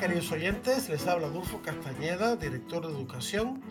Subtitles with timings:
[0.00, 3.62] Queridos oyentes, les habla Adolfo Castañeda, director de educación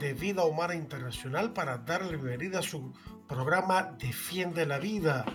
[0.00, 2.94] de Vida Humana Internacional para darle bienvenida a su
[3.28, 5.26] programa Defiende la Vida.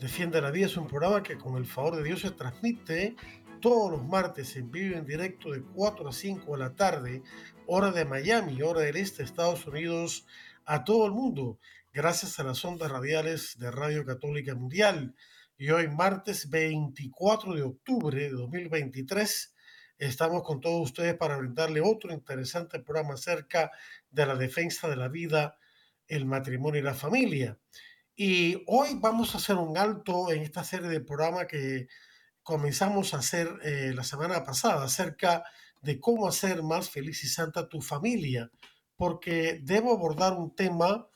[0.00, 3.14] Defiende la Vida es un programa que con el favor de Dios se transmite
[3.60, 7.22] todos los martes en vivo en directo de 4 a 5 de la tarde,
[7.66, 10.24] hora de Miami, hora del este de Estados Unidos,
[10.64, 11.58] a todo el mundo,
[11.92, 15.14] gracias a las ondas radiales de Radio Católica Mundial.
[15.58, 19.56] Y hoy, martes 24 de octubre de 2023,
[20.00, 23.70] estamos con todos ustedes para brindarle otro interesante programa acerca
[24.10, 25.58] de la defensa de la vida,
[26.08, 27.58] el matrimonio y la familia.
[28.16, 31.88] Y hoy vamos a hacer un alto en esta serie de programas que
[32.42, 35.44] comenzamos a hacer eh, la semana pasada acerca
[35.82, 38.50] de cómo hacer más feliz y santa tu familia,
[38.96, 41.08] porque debo abordar un tema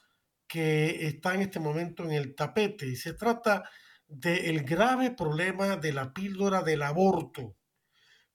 [0.46, 3.68] que está en este momento en el tapete y se trata
[4.06, 7.56] del grave problema de la píldora del aborto.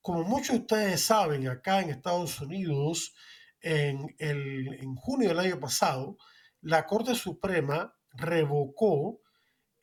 [0.01, 3.13] Como muchos de ustedes saben, acá en Estados Unidos,
[3.61, 6.17] en, el, en junio del año pasado,
[6.61, 9.21] la Corte Suprema revocó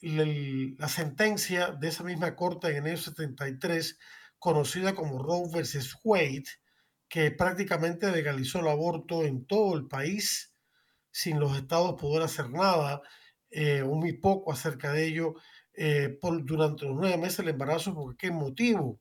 [0.01, 3.99] la sentencia de esa misma corte en enero 73,
[4.39, 6.45] conocida como Roe versus Wade,
[7.09, 10.53] que prácticamente legalizó el aborto en todo el país
[11.11, 13.01] sin los estados poder hacer nada,
[13.51, 15.35] eh, o muy poco acerca de ello,
[15.73, 19.01] eh, por, durante los nueve meses del embarazo, ¿por qué motivo?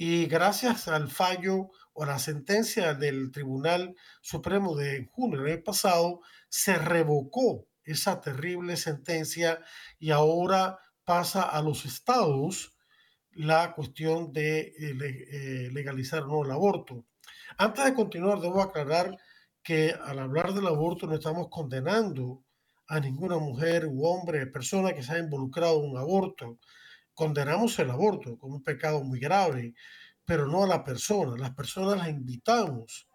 [0.00, 6.20] Y gracias al fallo o la sentencia del Tribunal Supremo de junio del año pasado,
[6.48, 9.60] se revocó esa terrible sentencia
[9.98, 12.76] y ahora pasa a los estados
[13.32, 17.04] la cuestión de eh, eh, legalizar no el aborto.
[17.56, 19.18] Antes de continuar, debo aclarar
[19.64, 22.44] que al hablar del aborto no estamos condenando
[22.86, 26.60] a ninguna mujer u hombre, persona que se haya involucrado en un aborto.
[27.18, 29.74] Condenamos el aborto como un pecado muy grave,
[30.24, 31.36] pero no a la persona.
[31.36, 33.08] Las personas las invitamos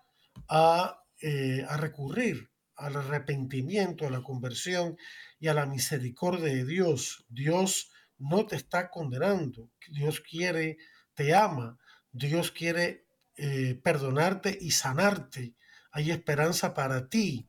[0.50, 4.98] a, eh, a recurrir al arrepentimiento, a la conversión
[5.40, 7.26] y a la misericordia de Dios.
[7.30, 9.72] Dios no te está condenando.
[9.90, 10.76] Dios quiere,
[11.14, 11.78] te ama.
[12.12, 13.06] Dios quiere
[13.38, 15.56] eh, perdonarte y sanarte.
[15.94, 17.48] Hay esperanza para ti.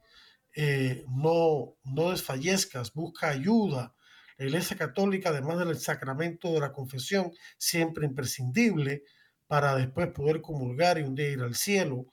[0.54, 3.92] Eh, no, no desfallezcas, busca ayuda.
[4.37, 9.05] La Iglesia Católica, además del sacramento de la confesión, siempre imprescindible
[9.47, 12.06] para después poder comulgar y un día ir al cielo.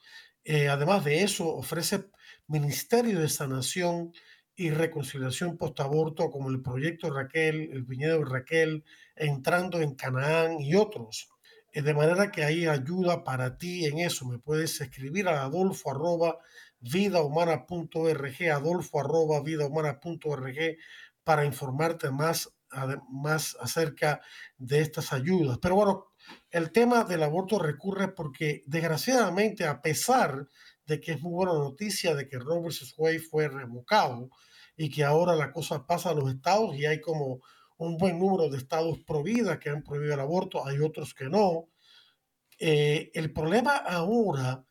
[0.44, 2.09] Eh, además de eso, ofrece
[2.48, 4.12] ministerio de sanación
[4.56, 8.84] y reconciliación post-aborto, como el proyecto Raquel, el viñedo de Raquel,
[9.16, 11.30] entrando en Canaán y otros.
[11.74, 14.26] Eh, de manera que hay ayuda para ti en eso.
[14.26, 16.38] Me puedes escribir a adolfo arroba
[16.82, 20.78] vidahumana.org, adolfo arroba vidahumana.org
[21.24, 22.54] para informarte más,
[23.09, 24.22] más acerca
[24.58, 25.59] de estas ayudas.
[25.62, 26.06] Pero bueno,
[26.50, 30.48] el tema del aborto recurre porque desgraciadamente a pesar
[30.86, 32.94] de que es muy buena noticia de que Roe vs.
[32.98, 34.30] Wade fue revocado
[34.76, 37.42] y que ahora la cosa pasa a los estados y hay como
[37.78, 41.26] un buen número de estados pro vida que han prohibido el aborto, hay otros que
[41.26, 41.70] no.
[42.59, 44.64] Eh, el problema ahora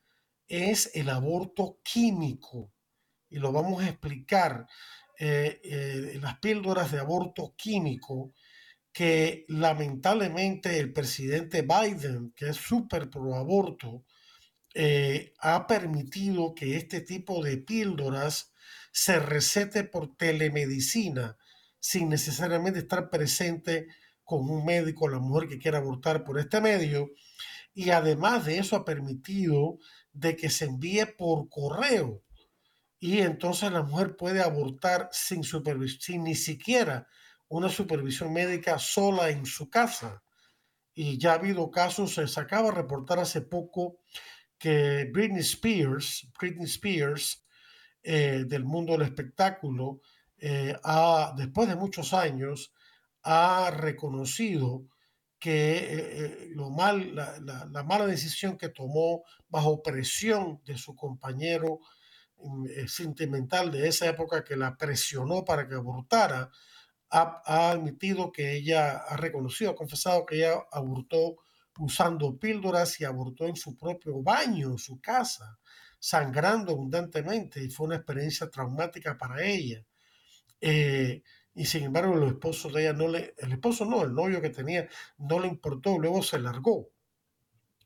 [0.47, 2.73] es el aborto químico
[3.29, 4.67] y lo vamos a explicar.
[5.23, 8.33] Eh, eh, las píldoras de aborto químico
[8.91, 14.03] que lamentablemente el presidente Biden, que es súper pro aborto,
[14.75, 18.55] eh, ha permitido que este tipo de píldoras
[18.93, 21.37] se recete por telemedicina
[21.79, 23.89] sin necesariamente estar presente
[24.25, 27.11] con un médico, la mujer que quiera abortar por este medio.
[27.75, 29.77] Y además de eso ha permitido
[30.15, 32.23] de que se envíe por correo.
[33.01, 37.09] Y entonces la mujer puede abortar sin, sin ni siquiera
[37.49, 40.23] una supervisión médica sola en su casa.
[40.95, 44.01] Y ya ha habido casos, se acaba de reportar hace poco
[44.59, 47.43] que Britney Spears, Britney Spears,
[48.03, 50.01] eh, del mundo del espectáculo,
[50.39, 50.77] eh,
[51.37, 52.73] después de muchos años,
[53.23, 54.85] ha reconocido
[55.39, 61.81] que eh, lo mal, la, mala decisión que tomó bajo presión de su compañero
[62.87, 66.51] sentimental de esa época que la presionó para que abortara,
[67.11, 71.37] ha, admitido que ella ha reconocido, ha confesado que ella abortó
[71.79, 75.59] usando píldoras y abortó en su propio baño, en su casa,
[75.99, 79.85] sangrando abundantemente y fue una experiencia traumática para ella.
[80.61, 81.23] Eh,
[81.55, 84.51] y sin embargo, los esposos de ella no le, el esposo no, el novio que
[84.51, 84.89] tenía
[85.19, 86.91] no le importó, luego se largó.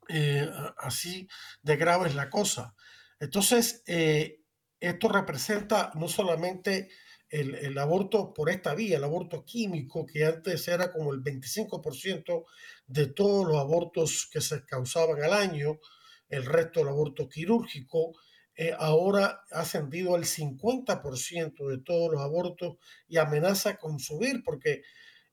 [0.09, 0.49] Eh,
[0.79, 1.27] así
[1.63, 2.75] de grave es la cosa.
[3.19, 4.44] Entonces, eh,
[4.87, 6.89] esto representa no solamente
[7.29, 12.45] el, aborto por esta vía, el aborto químico, que antes era como el 25%
[12.87, 15.81] de todos los abortos que se causaban al año,
[16.29, 18.13] el resto del aborto quirúrgico,
[18.57, 22.77] eh, ahora ha ascendido al 50% de todos los abortos
[23.09, 24.83] y amenaza con subir porque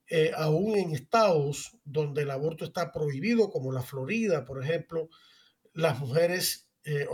[0.10, 5.10] eh, aún en estados donde el aborto está prohibido, como la Florida, por ejemplo,
[5.74, 7.06] las mujeres eh,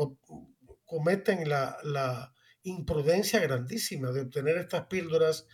[0.88, 5.48] cometen la, la, imprudencia grandísima de obtener estas píldoras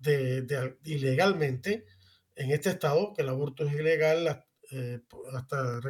[0.00, 1.86] de, ilegalmente
[2.34, 4.44] en este estado, que el aborto es ilegal
[5.32, 5.80] hasta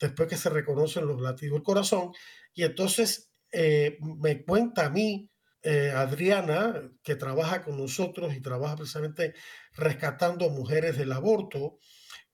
[0.00, 2.12] después que se reconocen los latidos del corazón.
[2.54, 5.30] Y entonces eh, me cuenta a mí,
[5.62, 9.34] eh, Adriana, que trabaja con nosotros y trabaja precisamente
[9.74, 11.78] rescatando mujeres del aborto,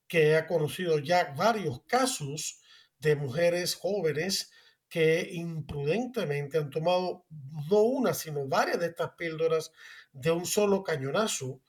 [0.07, 2.61] que ha conocido ya varios casos
[3.01, 4.53] de mujeres jóvenes
[4.89, 7.25] que imprudentemente han tomado
[7.71, 9.73] no una, sino varias de estas píldoras
[10.13, 11.61] de un solo cañonazo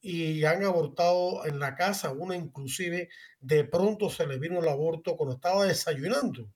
[0.00, 3.08] y han abortado en la casa, una inclusive
[3.40, 6.50] de pronto se le vino el aborto cuando estaba desayunando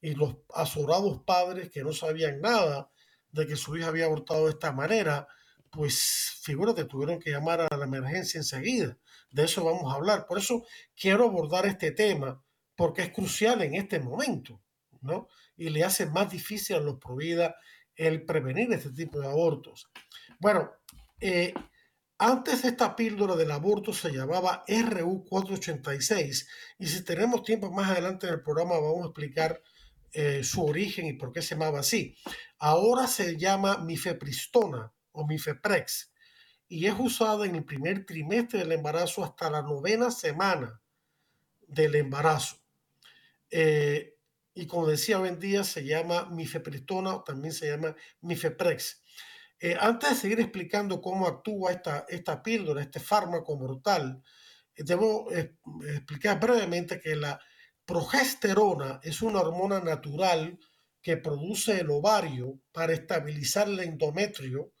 [0.00, 2.90] y los azorados padres que no sabían nada
[3.30, 5.28] de que su hija había abortado de esta manera,
[5.70, 8.96] pues figúrate, tuvieron que llamar a la emergencia enseguida.
[9.30, 10.26] De eso vamos a hablar.
[10.26, 10.64] Por eso
[10.96, 12.42] quiero abordar este tema,
[12.74, 14.60] porque es crucial en este momento,
[15.02, 15.28] ¿no?
[15.56, 17.56] Y le hace más difícil a los provida
[17.94, 19.90] el prevenir este tipo de abortos.
[20.38, 20.70] Bueno,
[21.20, 21.52] eh,
[22.18, 26.46] antes esta píldora del aborto se llamaba RU486
[26.78, 29.62] y si tenemos tiempo más adelante en el programa vamos a explicar
[30.12, 32.16] eh, su origen y por qué se llamaba así.
[32.58, 36.12] Ahora se llama mifepristona o mifeprex
[36.68, 40.80] y es usada en el primer trimestre del embarazo hasta la novena semana
[41.68, 42.56] del embarazo.
[43.50, 44.17] Eh,
[44.58, 49.02] y como decía hoy en día, se llama mifepristona también se llama mifeprex.
[49.60, 54.20] Eh, antes de seguir explicando cómo actúa esta, esta píldora, este fármaco mortal,
[54.76, 57.40] debo explicar brevemente que la
[57.84, 60.58] Progesterona es una hormona natural
[61.00, 64.72] que produce el ovario para estabilizar el endometrio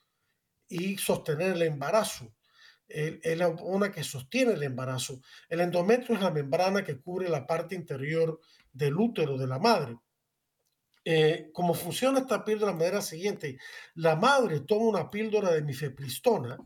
[0.68, 2.34] y sostener el embarazo.
[2.88, 5.20] Es la hormona que sostiene el embarazo.
[5.48, 8.40] El endometrio es la membrana que cubre la parte interior
[8.72, 9.98] del útero de la madre.
[11.04, 13.58] Eh, como funciona esta píldora de manera siguiente,
[13.94, 16.58] la madre toma una píldora de mifepristona.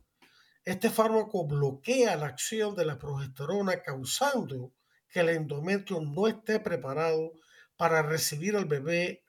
[0.64, 4.72] Este fármaco bloquea la acción de la progesterona causando
[5.08, 7.34] que el endometrio no esté preparado
[7.76, 9.24] para recibir al bebé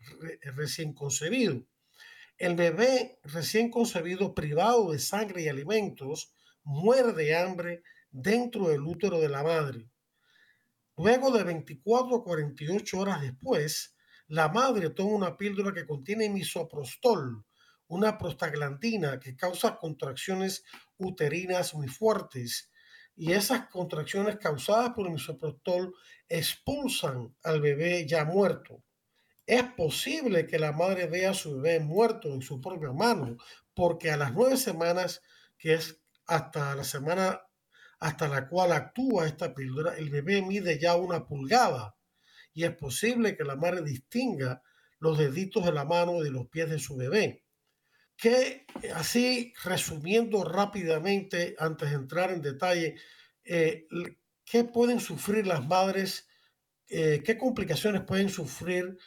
[0.56, 1.66] recién concebido.
[2.38, 6.33] El bebé recién concebido privado de sangre y alimentos
[6.64, 9.90] muere de hambre dentro del útero de la madre.
[10.98, 13.96] Luego de 24 a 48 horas después,
[14.28, 17.46] la madre toma una píldora que contiene misoprostol,
[17.88, 20.64] una prostaglandina que causa contracciones
[20.98, 22.72] uterinas muy fuertes
[23.16, 25.94] y esas contracciones causadas por el misoprostol
[26.28, 28.84] expulsan al bebé ya muerto.
[29.46, 33.38] Es posible que la madre vea a su bebé muerto en su propia mano,
[33.74, 35.22] porque a las nueve semanas,
[35.58, 37.42] que es hasta la semana
[38.00, 41.96] hasta la cual actúa esta píldora, el bebé mide ya una pulgada
[42.54, 44.62] y es posible que la madre distinga
[45.00, 47.44] los deditos de la mano y de los pies de su bebé
[48.18, 48.66] que
[48.96, 52.96] así, resumiendo rápidamente, antes de entrar en detalle,
[53.44, 53.88] eh,
[54.46, 56.28] ¿qué pueden sufrir las madres?
[56.88, 58.98] Eh, ¿Qué complicaciones pueden sufrir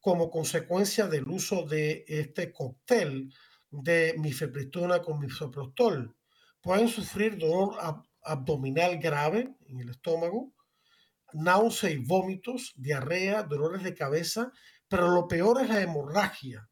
[0.00, 3.32] como consecuencia del uso de este cóctel
[3.70, 6.16] de mifepristona con misoprostol?
[6.64, 7.76] Pueden sufrir dolor
[8.22, 10.50] abdominal grave en el estómago,
[11.34, 14.50] náusea y vómitos, diarrea, dolores de cabeza,
[14.88, 16.66] pero lo peor es la hemorragia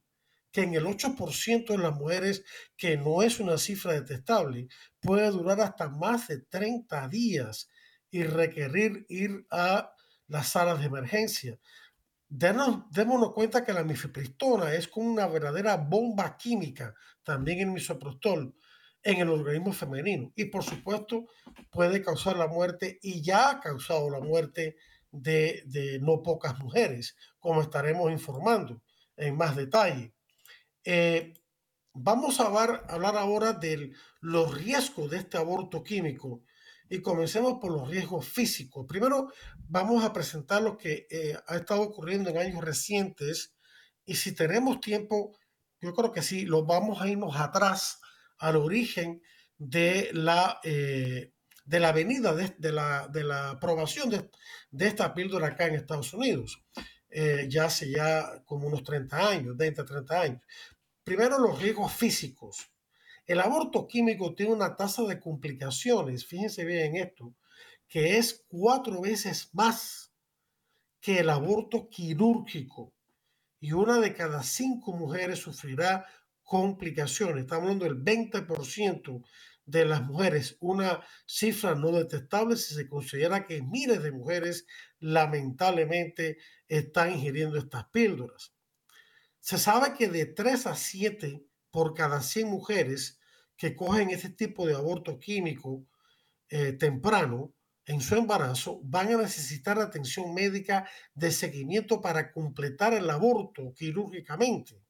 [0.50, 2.44] que en el 8% de las mujeres,
[2.76, 4.68] que no es una cifra detestable,
[5.00, 7.68] puede durar hasta más de 30 días
[8.10, 9.92] y requerir ir a
[10.28, 11.58] las salas de emergencia.
[12.28, 18.54] démonos cuenta que la mifepristona es como una verdadera bomba química, también el misoprostol,
[19.02, 20.32] en el organismo femenino.
[20.36, 21.26] Y por supuesto
[21.70, 24.76] puede causar la muerte y ya ha causado la muerte
[25.10, 28.82] de, no pocas mujeres, como estaremos informando
[29.16, 30.14] en más detalle.
[30.84, 31.34] Eh,
[31.92, 36.42] vamos a hablar, hablar ahora de los riesgos de este aborto químico.
[36.88, 38.84] y comencemos por los riesgos físicos.
[38.86, 43.54] Primero vamos a presentar lo que eh, ha estado ocurriendo en años recientes
[44.04, 45.34] y si tenemos tiempo,
[45.80, 48.02] yo creo que sí, lo vamos a irnos atrás
[48.42, 49.22] al origen
[49.56, 51.32] de la, eh,
[51.64, 54.28] de la venida de, la, de la aprobación de,
[54.84, 56.60] esta píldora acá en Estados Unidos,
[57.08, 60.42] eh, ya hace ya como unos 30 años, 20, 30 años.
[61.04, 62.68] Primero los riesgos físicos.
[63.26, 67.36] El aborto químico tiene una tasa de complicaciones, fíjense bien en esto,
[67.86, 70.12] que es cuatro veces más
[71.00, 72.92] que el aborto quirúrgico.
[73.60, 76.04] Y una de cada cinco mujeres sufrirá
[76.52, 77.44] complicaciones.
[77.44, 79.24] Estamos hablando del 20%
[79.64, 84.66] de las mujeres, una cifra no detectable si se considera que miles de mujeres
[84.98, 86.36] lamentablemente
[86.68, 88.52] están ingiriendo estas píldoras.
[89.40, 93.18] Se sabe que de 3 a 7 por cada 100 mujeres
[93.56, 95.86] que cogen este tipo de aborto químico
[96.50, 97.54] eh, temprano
[97.86, 104.82] en su embarazo van a necesitar atención médica de seguimiento para completar el aborto quirúrgicamente,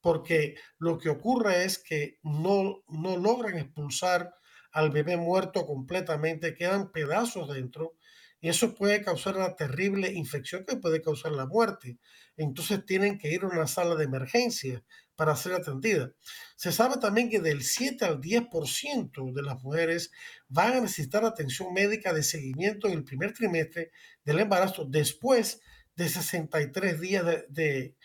[0.00, 4.34] porque lo que ocurre es que no, no logran expulsar
[4.72, 7.96] al bebé muerto completamente, quedan pedazos dentro
[8.40, 11.98] y eso puede causar una terrible infección que puede causar la muerte.
[12.36, 14.84] Entonces tienen que ir a una sala de emergencia
[15.16, 16.12] para ser atendida.
[16.54, 20.12] Se sabe también que del 7 al 10% de las mujeres
[20.46, 23.90] van a necesitar atención médica de seguimiento en el primer trimestre
[24.24, 25.60] del embarazo después
[25.96, 27.96] de 63 días de, de,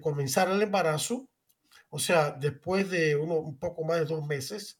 [0.00, 1.28] comenzar el embarazo,
[1.90, 4.78] o sea, después de uno, un poco más de dos meses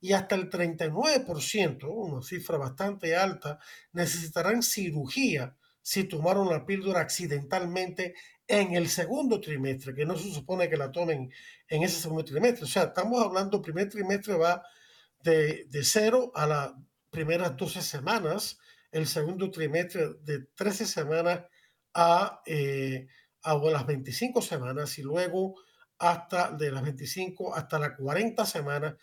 [0.00, 3.58] y hasta el 39%, una cifra bastante alta,
[3.92, 8.14] necesitarán cirugía si tomaron la píldora accidentalmente
[8.48, 11.32] en el segundo trimestre, que no se supone que la tomen
[11.68, 12.64] en ese segundo trimestre.
[12.64, 14.62] O sea, estamos hablando, primer trimestre va
[15.22, 16.72] de, de 0 a las
[17.10, 18.58] primeras 12 semanas,
[18.92, 21.44] el segundo trimestre de 13 semanas
[21.94, 23.08] a, eh,
[23.46, 25.54] a las 25 semanas y luego
[25.98, 28.94] hasta de las 25 hasta las 40 semanas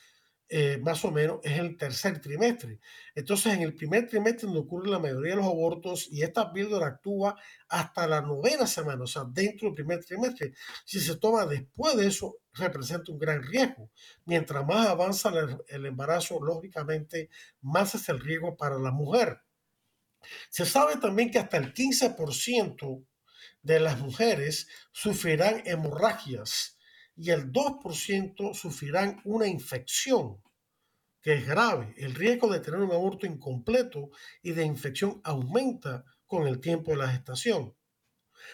[0.49, 2.79] eh, más o menos es el tercer trimestre.
[3.15, 6.87] Entonces, en el primer trimestre donde ocurre la mayoría de los abortos y esta píldora
[6.87, 7.35] actúa
[7.69, 10.53] hasta la novena semana, o sea, dentro del primer trimestre.
[10.85, 13.89] Si se toma después de eso, representa un gran riesgo.
[14.25, 15.31] Mientras más avanza
[15.67, 17.29] el embarazo, lógicamente,
[17.61, 19.41] más es el riesgo para la mujer.
[20.49, 23.05] Se sabe también que hasta el 15%
[23.63, 26.77] de las mujeres sufrirán hemorragias
[27.15, 30.41] y el 2% sufrirán una infección
[31.21, 31.93] que es grave.
[31.97, 34.09] El riesgo de tener un aborto incompleto
[34.41, 37.75] y de infección aumenta con el tiempo de la gestación.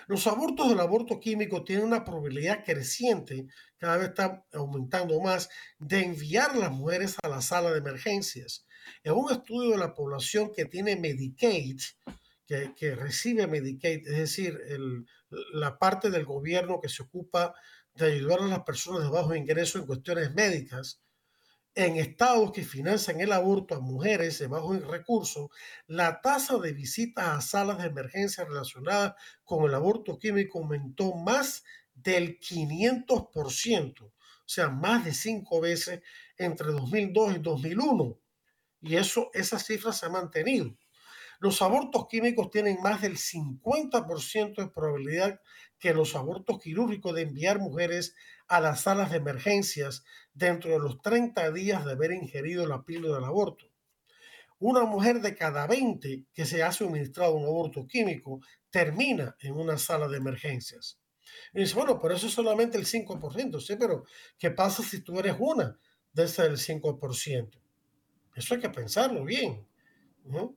[0.07, 3.47] Los abortos del aborto químico tienen una probabilidad creciente,
[3.77, 5.49] cada vez está aumentando más,
[5.79, 8.67] de enviar a las mujeres a la sala de emergencias.
[9.03, 11.79] En un estudio de la población que tiene Medicaid,
[12.75, 14.59] que, recibe Medicaid, es decir,
[15.53, 17.53] la parte del gobierno que se ocupa
[17.93, 20.99] de ayudar a las personas de bajo ingreso en cuestiones médicas,
[21.75, 25.51] en estados que financian el aborto a mujeres de bajos recursos,
[25.85, 29.13] la tasa de visitas a salas de emergencia relacionadas
[29.43, 31.63] con el aborto químico aumentó más
[31.93, 34.11] del 500%, o
[34.45, 36.01] sea, más de cinco veces
[36.35, 38.19] entre 2002 y 2001.
[38.81, 40.75] Y eso, esa cifra se ha mantenido.
[41.39, 45.39] Los abortos químicos tienen más del 50% de probabilidad
[45.79, 48.13] que los abortos quirúrgicos de enviar mujeres
[48.47, 50.03] a las salas de emergencias
[50.33, 53.65] dentro de los 30 días de haber ingerido la píldora del aborto.
[54.59, 59.77] Una mujer de cada 20 que se ha suministrado un aborto químico termina en una
[59.77, 60.99] sala de emergencias.
[61.53, 63.61] Y dice, bueno, pero eso es solamente el 5%.
[63.61, 64.03] Sí, pero
[64.37, 65.79] ¿qué pasa si tú eres una
[66.11, 67.49] de ese del 5%?
[68.35, 69.65] Eso hay que pensarlo bien.
[70.25, 70.55] ¿no?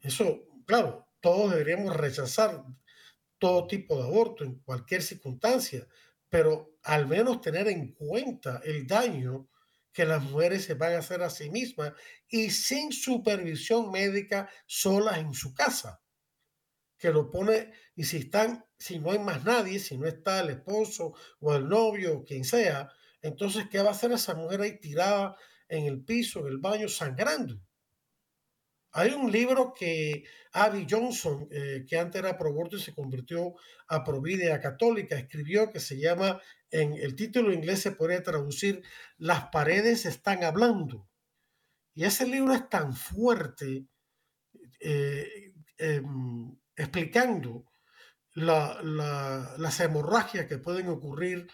[0.00, 2.64] Eso, claro, todos deberíamos rechazar
[3.38, 5.86] todo tipo de aborto en cualquier circunstancia,
[6.28, 9.48] pero al menos tener en cuenta el daño
[9.92, 11.92] que las mujeres se van a hacer a sí mismas
[12.28, 16.02] y sin supervisión médica solas en su casa.
[16.98, 20.50] Que lo pone, y si están, si no hay más nadie, si no está el
[20.50, 22.90] esposo o el novio o quien sea,
[23.22, 25.36] entonces, ¿qué va a hacer esa mujer ahí tirada
[25.68, 27.60] en el piso, en el baño, sangrando?
[28.98, 33.54] Hay un libro que Abby Johnson, eh, que antes era pro aborto y se convirtió
[33.88, 38.82] a providea católica, escribió que se llama, en el título inglés se podría traducir,
[39.18, 41.06] Las paredes están hablando.
[41.94, 43.84] Y ese libro es tan fuerte
[44.80, 47.66] eh, em, explicando
[48.32, 51.50] las hemorragias que pueden ocurrir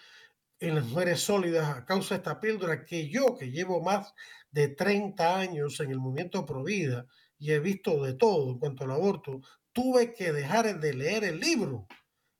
[0.61, 4.13] en las mujeres sólidas a causa de esta píldora que yo, que llevo más
[4.49, 7.05] de 30 años en el movimiento pro vida
[7.43, 9.41] y he visto de todo en cuanto al aborto,
[9.73, 11.87] tuve que dejar de leer el libro.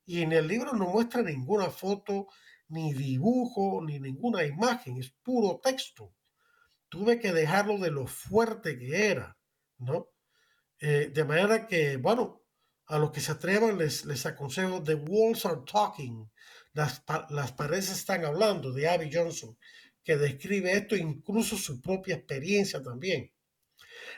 [0.06, 2.28] Y en el libro no muestra ninguna foto,
[2.70, 6.16] ni dibujo, ni ninguna imagen, es puro texto.
[6.88, 9.38] Tuve que dejarlo de lo fuerte que era,
[9.78, 10.08] ¿no?
[10.80, 12.42] Eh, de manera que, bueno,
[12.86, 16.32] a los que se atrevan les, les aconsejo The Walls Are Talking,
[16.72, 19.58] las, las paredes están hablando, de Abby Johnson,
[20.02, 23.34] que describe esto, incluso su propia experiencia también.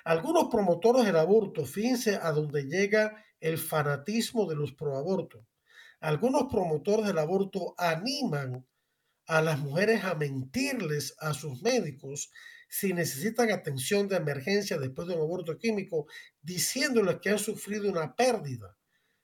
[0.04, 5.46] Algunos promotores del aborto, fíjense a dónde llega el fanatismo de los proabortos.
[6.00, 8.66] Algunos promotores del aborto animan
[9.28, 12.32] a las mujeres a mentirles a sus médicos
[12.70, 16.08] si necesitan atención de emergencia después de un aborto químico,
[16.42, 18.78] diciéndoles que han sufrido una pérdida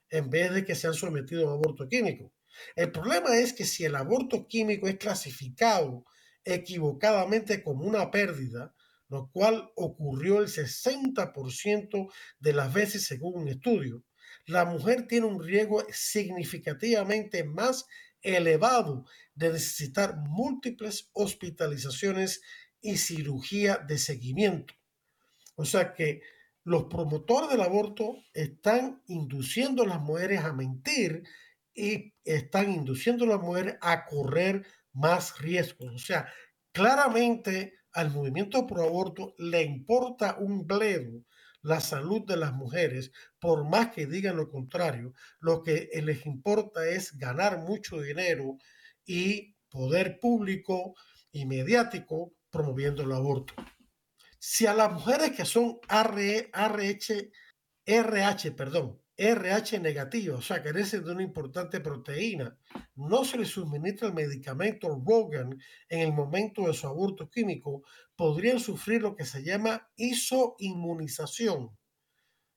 [0.09, 2.33] en vez de que se han sometido a un aborto químico.
[2.75, 6.05] El problema es que si el aborto químico es clasificado
[6.43, 8.73] equivocadamente como una pérdida,
[9.11, 14.05] lo cual ocurrió el 60% de las veces según un estudio,
[14.47, 17.85] la mujer tiene un riesgo significativamente más
[18.21, 22.41] elevado de necesitar múltiples hospitalizaciones
[22.79, 24.73] y cirugía de seguimiento.
[25.55, 26.21] O sea que
[26.63, 31.23] los promotores del aborto están induciendo a las mujeres a mentir
[31.73, 35.91] y están induciendo a las mujeres a correr más riesgos.
[35.93, 36.31] O sea,
[36.71, 41.23] claramente al movimiento pro aborto le importa un bledo
[41.63, 46.87] la salud de las mujeres, por más que digan lo contrario, lo que les importa
[46.87, 48.57] es ganar mucho dinero
[49.05, 50.95] y poder público
[51.31, 53.53] y mediático promoviendo el aborto.
[54.39, 57.31] Si a las mujeres que son RH,
[57.85, 62.57] RH, perdón, RH negativo, o sea, carecen de una importante proteína,
[62.95, 65.59] no se les suministra el medicamento Rogan
[65.89, 67.83] en el momento de su aborto químico,
[68.15, 71.69] podrían sufrir lo que se llama isoinmunización.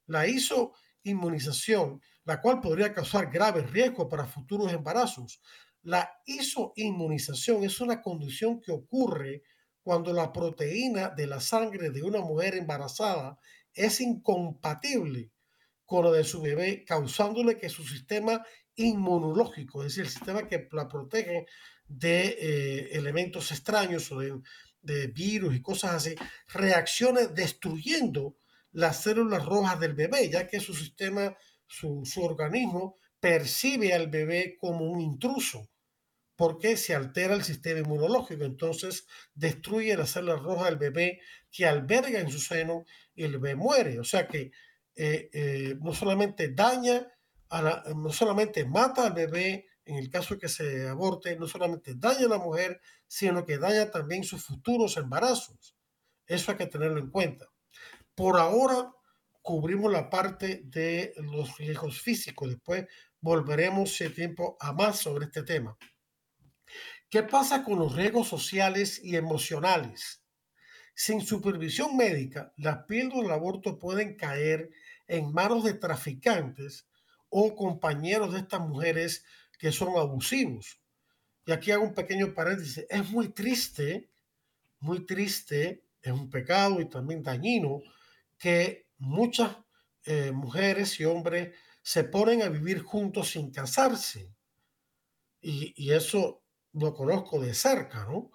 [0.06, 5.42] La isoinmunización, la cual podría causar graves riesgos para futuros embarazos.
[5.82, 9.42] La isoinmunización es una condición que ocurre
[9.82, 13.38] cuando la proteína de la sangre de una mujer embarazada
[13.74, 15.33] es incompatible
[15.84, 18.44] con la de su bebé, causándole que su sistema
[18.76, 21.46] inmunológico, es decir, el sistema que la protege
[21.86, 26.14] de eh, elementos extraños o de, virus y cosas así,
[26.48, 28.36] reaccione destruyendo
[28.72, 34.56] las células rojas del bebé, ya que su sistema, su, su organismo percibe al bebé
[34.58, 35.70] como un intruso
[36.36, 41.20] porque se altera el sistema inmunológico, entonces destruye las células rojas del bebé
[41.50, 44.00] que alberga en su seno y el bebé muere.
[44.00, 44.50] O sea que
[44.96, 47.06] eh, eh, no solamente daña,
[47.50, 52.26] a no solamente mata al bebé en el caso que se aborte, no solamente daña
[52.26, 55.76] a la mujer, sino que daña también sus futuros embarazos.
[56.26, 57.46] Eso hay que tenerlo en cuenta.
[58.14, 58.90] Por ahora
[59.42, 62.48] cubrimos la parte de los riesgos físicos.
[62.48, 62.86] Después
[63.20, 65.76] volveremos, si tiempo, a más sobre este tema.
[67.10, 70.24] ¿Qué pasa con los riesgos sociales y emocionales?
[70.94, 74.70] Sin supervisión médica, las píldoras del aborto pueden caer
[75.06, 76.86] en manos de traficantes
[77.28, 79.24] o compañeros de estas mujeres
[79.58, 80.80] que son abusivos.
[81.46, 82.86] Y aquí hago un pequeño paréntesis.
[82.88, 84.10] Es muy triste,
[84.80, 87.82] muy triste, es un pecado y también dañino
[88.38, 89.56] que muchas
[90.04, 94.34] eh, mujeres y hombres se ponen a vivir juntos sin casarse.
[95.40, 98.30] Y, y eso lo conozco de cerca, ¿no?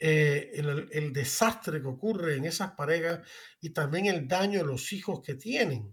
[0.00, 3.20] Eh, el, desastre que ocurre en esas parejas
[3.60, 5.92] y también el daño a los hijos que tienen.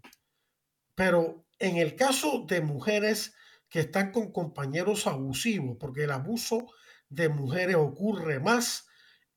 [0.94, 3.34] Pero en el caso de mujeres
[3.68, 6.68] que están con compañeros abusivos, porque el abuso
[7.10, 8.88] de mujeres ocurre más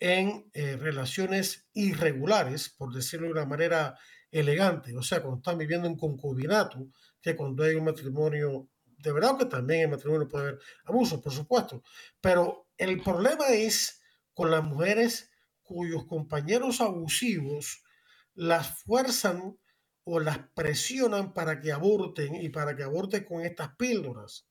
[0.00, 3.98] en eh, relaciones irregulares, por decirlo de una manera
[4.31, 6.88] elegante, o sea, cuando están viviendo en concubinato,
[7.22, 11.33] que cuando hay un matrimonio, de verdad que también en matrimonio puede haber abuso, por
[11.33, 11.83] supuesto,
[12.20, 13.98] pero el problema es
[14.38, 15.33] con las mujeres
[15.64, 17.83] cuyos compañeros abusivos
[18.37, 19.59] las fuerzan
[20.05, 24.46] o las presionan para que aborten y para que aborten con estas píldoras.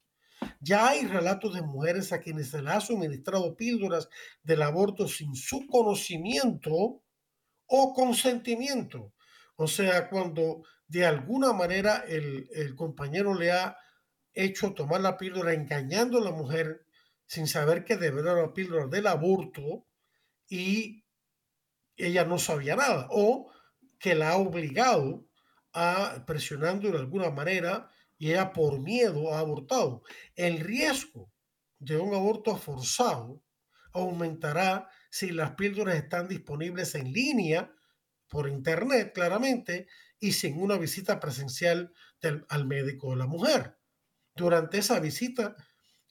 [0.60, 4.10] Ya hay relatos de mujeres a quienes se les ha suministrado píldoras
[4.44, 7.02] del aborto sin su conocimiento
[7.68, 9.14] o consentimiento.
[9.56, 13.78] O sea, cuando de alguna manera el, el compañero le ha
[14.34, 16.87] hecho tomar la píldora engañando a la mujer
[17.28, 19.86] sin saber que debería la píldora del aborto
[20.50, 21.06] y
[21.96, 23.52] ella no sabía nada o
[24.00, 25.28] que la ha obligado
[25.74, 30.02] a presionando de alguna manera y ella por miedo ha abortado.
[30.36, 31.32] El riesgo
[31.80, 33.44] de un aborto forzado
[33.94, 37.74] aumentará si las píldoras están disponibles en línea,
[38.28, 39.88] por internet claramente,
[40.20, 41.94] y sin una visita presencial
[42.50, 43.78] al médico de la mujer.
[44.36, 45.56] Durante esa visita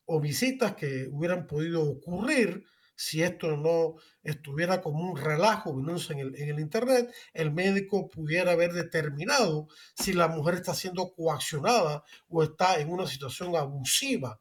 [0.06, 2.64] o visitas que hubieran podido ocurrir,
[2.96, 8.52] si esto no estuviera como un relajo en el, en el Internet, el médico pudiera
[8.52, 14.40] haber determinado si la mujer está siendo coaccionada o está en una situación abusiva.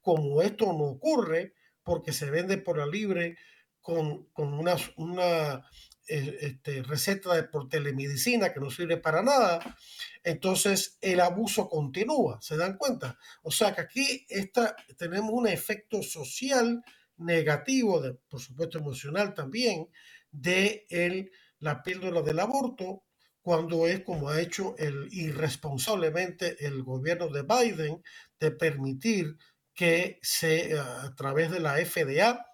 [0.00, 3.36] Como esto no ocurre, porque se vende por la libre
[3.80, 5.62] con, una, una
[6.06, 9.76] eh, este, receta por telemedicina que no sirve para nada,
[10.22, 13.18] entonces el abuso continúa, ¿se dan cuenta?
[13.42, 16.82] O sea que aquí está, tenemos un efecto social
[17.16, 19.88] negativo, por supuesto emocional también,
[20.30, 23.04] de el, la píldora del aborto,
[23.40, 28.02] cuando es como ha hecho el, irresponsablemente el gobierno de Biden
[28.40, 29.36] de permitir
[29.74, 32.46] que se, a través de la FDA,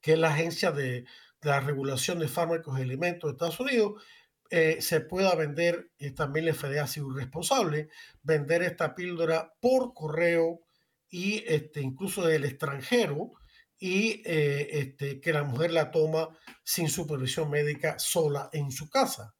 [0.00, 1.04] que es la agencia de,
[1.50, 4.02] la regulación de fármacos y alimentos de Estados Unidos,
[4.50, 7.88] eh, se pueda vender, y también la FDA ha sido responsable,
[8.22, 10.60] vender esta píldora por correo
[11.08, 13.32] y este, incluso del extranjero
[13.78, 16.28] y eh, este, que la mujer la toma
[16.64, 19.34] sin supervisión médica sola en su casa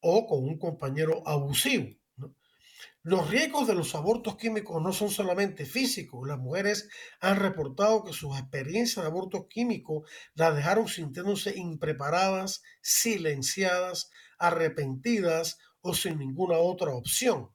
[0.00, 1.97] o con un compañero abusivo.
[3.08, 6.28] Los riesgos de los abortos químicos no son solamente físicos.
[6.28, 6.90] Las mujeres
[7.20, 15.94] han reportado que sus experiencias de abortos químicos las dejaron sintiéndose impreparadas, silenciadas, arrepentidas o
[15.94, 17.48] sin ninguna otra opción.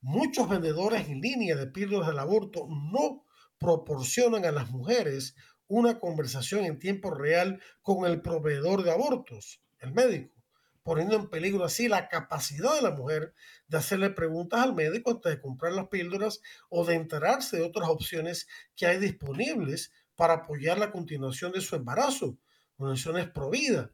[0.00, 3.26] Muchos vendedores en línea de píldoras del aborto no
[3.58, 5.34] proporcionan a las mujeres
[5.66, 10.41] una conversación en tiempo real con el proveedor de abortos, el médico
[10.82, 13.34] poniendo en peligro así la capacidad de la mujer
[13.68, 17.88] de hacerle preguntas al médico antes de comprar las píldoras o de enterarse de otras
[17.88, 22.38] opciones que hay disponibles para apoyar la continuación de su embarazo,
[22.76, 23.90] opciones pro vida.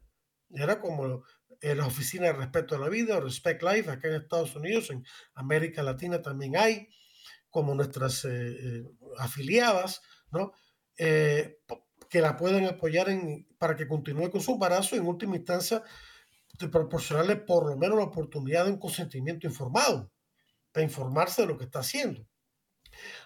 [0.49, 1.23] Era como
[1.61, 5.05] en la Oficina de Respeto a la Vida, Respect Life, acá en Estados Unidos, en
[5.35, 6.87] América Latina también hay,
[7.49, 8.83] como nuestras eh, eh,
[9.17, 10.53] afiliadas, ¿no?
[10.97, 11.59] Eh,
[12.09, 15.83] que la pueden apoyar en, para que continúe con su embarazo y en última instancia
[16.59, 20.11] de proporcionarle por lo menos la oportunidad de un consentimiento informado,
[20.71, 22.27] para informarse de lo que está haciendo.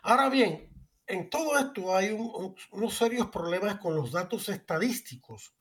[0.03, 0.69] Ahora bien,
[1.07, 5.55] en todo esto hay unos serios problemas con los datos estadísticos.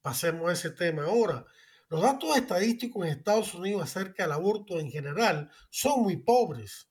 [0.00, 1.44] Pasemos a ese tema ahora.
[1.88, 6.90] Los datos estadísticos en Estados Unidos acerca del aborto en general son muy pobres,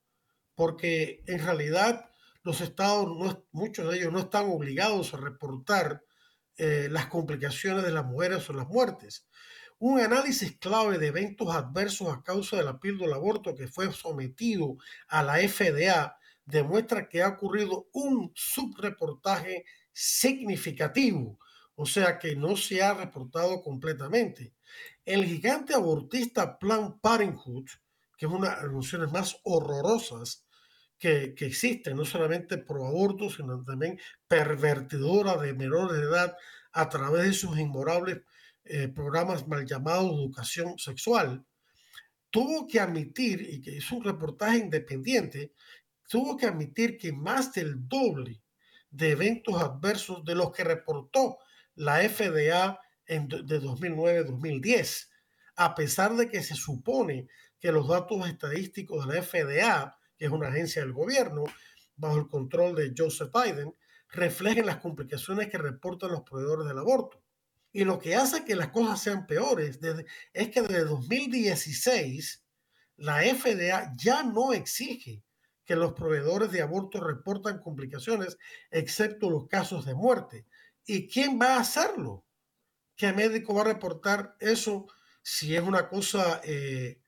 [0.53, 2.09] porque en realidad
[2.43, 3.07] los estados,
[3.51, 6.03] muchos de ellos no están obligados a reportar
[6.57, 9.27] eh, las complicaciones de las mujeres o las muertes.
[9.79, 14.77] Un análisis clave de eventos adversos a causa de la píldora aborto que fue sometido
[15.09, 21.39] a la FDA demuestra que ha ocurrido un subreportaje significativo,
[21.75, 24.53] o sea que no se ha reportado completamente.
[25.03, 27.65] El gigante abortista Planned Parenthood,
[28.17, 30.45] que es una de las organizaciones más horrorosas
[30.97, 36.37] que, que existen, no solamente pro aborto, sino también pervertidora de menores de edad
[36.71, 38.21] a través de sus inmorables
[38.65, 41.45] eh, programas mal llamados educación sexual,
[42.29, 45.53] tuvo que admitir, y que es un reportaje independiente,
[46.09, 48.41] tuvo que admitir que más del doble
[48.89, 51.37] de eventos adversos de los que reportó
[51.75, 55.09] la FDA en, de 2009-2010,
[55.57, 57.27] a pesar de que se supone
[57.59, 61.43] que los datos estadísticos de la FDA, que es una agencia del gobierno,
[61.95, 63.73] bajo el control de Joseph Biden,
[64.09, 67.24] reflejen las complicaciones que reportan los proveedores del aborto.
[67.75, 69.81] Y lo que hace que las cosas sean peores
[70.31, 72.41] es que desde 2016
[72.95, 75.21] la FDA ya no exige
[75.65, 78.37] que los proveedores de aborto reportan complicaciones,
[78.71, 80.45] excepto los casos de muerte.
[80.85, 82.23] ¿Y quién va a hacerlo?
[82.95, 84.87] ¿Qué médico va a reportar eso
[85.21, 87.01] si es una cosa eh,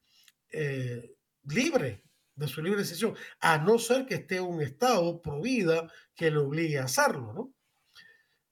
[0.51, 2.03] eh, libre,
[2.35, 3.15] de su libre decisión?
[3.39, 5.41] A no ser que esté un Estado pro
[6.13, 7.53] que le obligue a hacerlo, ¿no?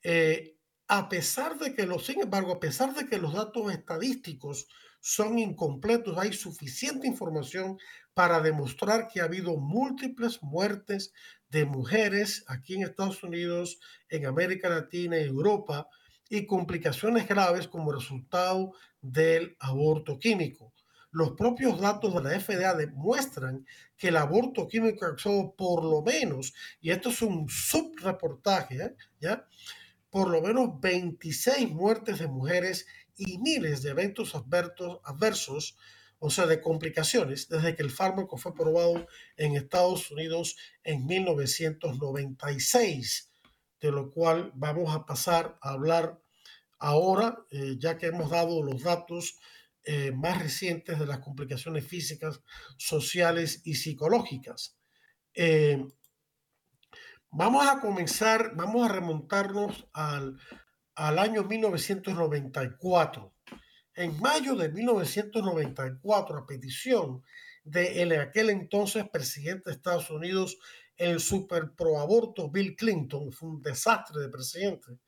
[0.02, 0.55] Eh,
[0.88, 4.68] a pesar de que los, sin embargo, a pesar de que los datos estadísticos
[5.00, 7.78] son incompletos, hay suficiente información
[8.14, 11.14] para demostrar que ha habido múltiples muertes
[11.50, 15.88] de mujeres aquí en Estados Unidos, en América Latina y Europa,
[16.30, 20.74] y complicaciones graves como resultado del aborto químico.
[21.12, 26.54] Los propios datos de la FDA demuestran que el aborto químico causó por lo menos,
[26.82, 28.96] y esto es un subreportaje, ¿eh?
[29.22, 29.48] ¿ya?
[30.16, 35.76] Por lo menos 26 muertes de mujeres y miles de eventos adversos,
[36.20, 43.30] o sea, de complicaciones, desde que el fármaco fue probado en Estados Unidos en 1996,
[43.82, 46.18] de lo cual vamos a pasar a hablar
[46.80, 49.38] ahora, eh, ya que hemos dado los datos
[49.84, 52.40] eh, más recientes de las complicaciones físicas,
[52.78, 54.78] sociales y psicológicas.
[55.34, 55.86] Eh,
[57.36, 60.40] vamos a comenzar, vamos a remontarnos al,
[60.96, 63.34] al año 1994.
[63.96, 67.24] En mayo de 1994, a petición
[67.64, 70.58] de el, aquel entonces presidente de Estados Unidos,
[70.98, 75.00] el super pro aborto Bill Clinton, fue un desastre de presidente,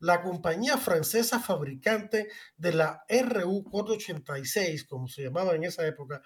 [0.00, 6.20] la compañía francesa fabricante de la RU 486, como se llamaba en esa época,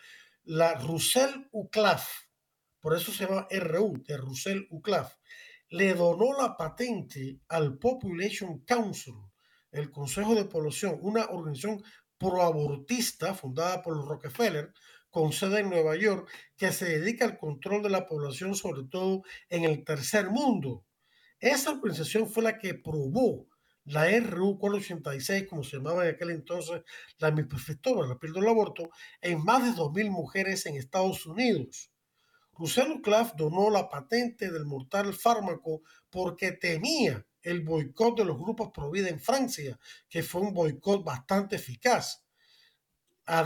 [0.44, 2.08] la Roussel Uclaf,
[2.80, 5.16] por eso se llama RU, de Roussel Uclaf,
[5.70, 9.14] le donó la patente al Population Council,
[9.70, 11.82] el Consejo de Población, una organización
[12.18, 14.72] proabortista fundada por Rockefeller,
[15.10, 19.22] con sede en Nueva York, que se dedica al control de la población, sobre todo
[19.48, 20.84] en el tercer mundo.
[21.38, 23.46] Esa organización fue la que probó
[23.84, 26.82] la RU 486, como se llamaba en aquel entonces,
[27.18, 31.90] la mifepristona, la píldora del aborto, en más de 2.000 mujeres en Estados Unidos.
[32.60, 38.70] Russell Claff donó la patente del mortal fármaco porque temía el boicot de los grupos
[38.70, 39.78] pro vida en Francia,
[40.10, 42.26] que fue un boicot bastante eficaz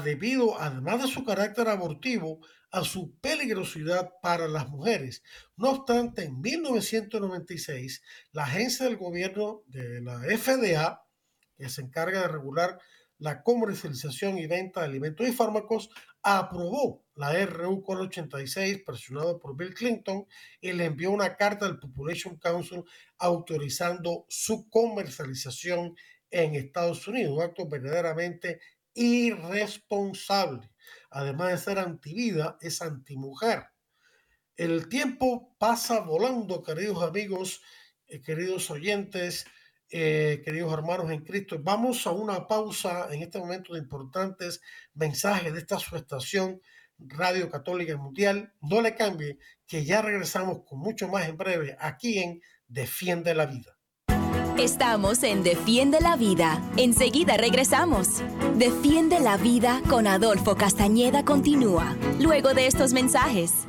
[0.03, 5.23] debido, además de su carácter abortivo, a su peligrosidad para las mujeres.
[5.57, 11.07] No obstante, en 1996, la agencia del gobierno de la FDA,
[11.57, 12.81] que se encarga de regular
[13.19, 15.91] la comercialización y venta de alimentos y fármacos,
[16.25, 20.27] aprobó la RU 486 presionado por Bill Clinton
[20.61, 22.83] y le envió una carta al Population Council
[23.19, 25.95] autorizando su comercialización
[26.31, 28.61] en Estados Unidos, un acto verdaderamente
[28.95, 30.71] irresponsable.
[31.11, 33.67] Además de ser antivida, es antimujer.
[34.57, 37.61] El tiempo pasa volando, queridos amigos,
[38.07, 39.47] eh, queridos oyentes,
[39.97, 41.57] eh, queridos hermanos en Cristo.
[41.63, 44.61] Vamos a una pausa en este momento de importantes
[44.93, 46.61] mensajes de esta su estación
[46.99, 48.53] Radio Católica Mundial.
[48.61, 53.47] No le cambie, que ya regresamos con mucho más en breve aquí en Defiende la
[53.47, 53.79] Vida.
[54.59, 56.61] Estamos en Defiende la Vida.
[56.77, 58.21] Enseguida regresamos.
[58.57, 63.69] Defiende la Vida con Adolfo Castañeda continúa, luego de estos mensajes.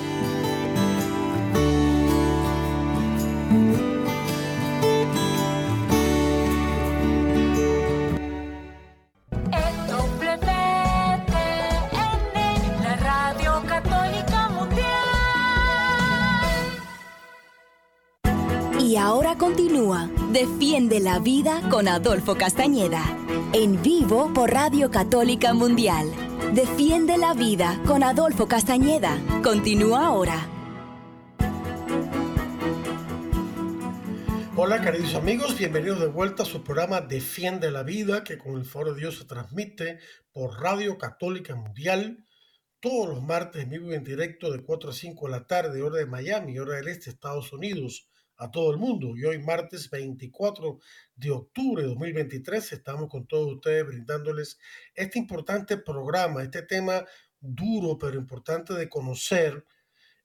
[20.31, 23.01] Defiende la vida con Adolfo Castañeda.
[23.53, 26.11] En vivo por Radio Católica Mundial.
[26.53, 29.17] Defiende la vida con Adolfo Castañeda.
[29.41, 30.49] Continúa ahora.
[34.57, 38.65] Hola queridos amigos, bienvenidos de vuelta a su programa Defiende la Vida, que con el
[38.65, 39.99] Foro de Dios se transmite
[40.33, 42.25] por Radio Católica Mundial
[42.81, 45.81] todos los martes en vivo y en directo de 4 a 5 de la tarde,
[45.81, 48.10] hora de Miami, hora del este, Estados Unidos,
[48.41, 49.15] a todo el mundo.
[49.15, 50.79] Y hoy martes 24
[51.15, 54.57] de octubre de 2023 estamos con todos ustedes brindándoles
[54.95, 57.05] este importante programa, este tema
[57.39, 59.63] duro pero importante de conocer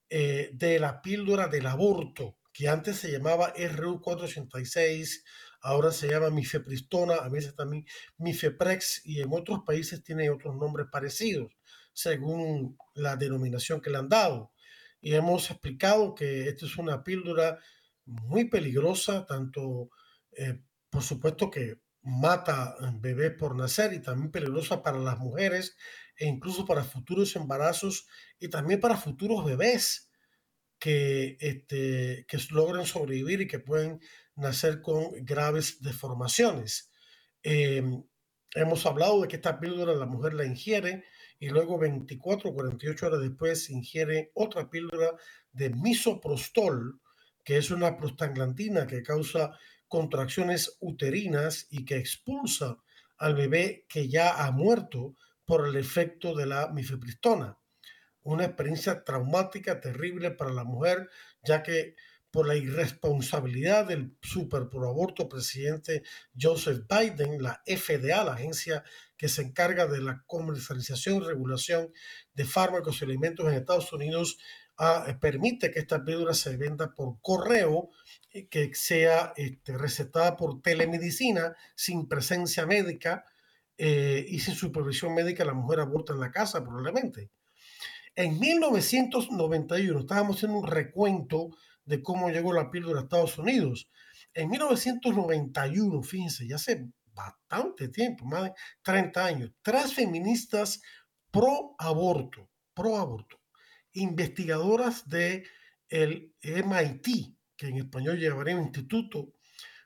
[0.08, 5.22] eh, de la píldora del aborto que antes se llamaba RU486,
[5.60, 7.84] ahora se llama mifepristona, a veces también
[8.16, 11.52] mifeprex y en otros países tiene otros nombres parecidos
[11.92, 14.52] según la denominación que le han dado.
[15.02, 17.58] Y hemos explicado que esto es una píldora
[18.06, 19.90] muy peligrosa, tanto
[20.32, 25.76] eh, por supuesto que mata bebés por nacer y también peligrosa para las mujeres
[26.16, 28.06] e incluso para futuros embarazos
[28.38, 30.10] y también para futuros bebés
[30.78, 34.00] que, este, que logran sobrevivir y que pueden
[34.36, 36.92] nacer con graves deformaciones.
[37.42, 38.04] Em,
[38.54, 41.04] hemos hablado de que esta píldora la mujer la ingiere
[41.38, 45.14] y luego 24 o 48 horas después ingiere otra píldora
[45.52, 47.00] de misoprostol,
[47.46, 49.56] que es una prostaglandina que causa
[49.86, 52.78] contracciones uterinas y que expulsa
[53.18, 57.56] al bebé que ya ha muerto por el efecto de la mifepristona.
[58.24, 61.08] Una experiencia traumática, terrible para la mujer,
[61.44, 61.94] ya que
[62.32, 66.02] por la irresponsabilidad del super aborto presidente
[66.38, 68.82] Joseph Biden, la FDA, la agencia
[69.16, 71.92] que se encarga de la comercialización y regulación
[72.34, 74.36] de fármacos y alimentos en Estados Unidos,
[74.78, 77.90] ah, permite que esta píldora se venda por correo,
[78.36, 83.24] y que sea este, recetada por telemedicina sin presencia médica
[83.78, 85.44] eh, y sin supervisión médica.
[85.44, 87.30] La mujer aborta en la casa probablemente.
[88.14, 91.50] En 1991, estábamos haciendo un recuento
[91.84, 93.90] de cómo llegó la píldora a Estados Unidos.
[94.34, 100.82] En 1991, fíjense, ya hace bastante tiempo, más de 30 años, tres feministas
[101.30, 103.35] pro aborto, pro aborto,
[103.96, 105.44] investigadoras de
[105.88, 109.32] el MIT, que en español llevaría un instituto,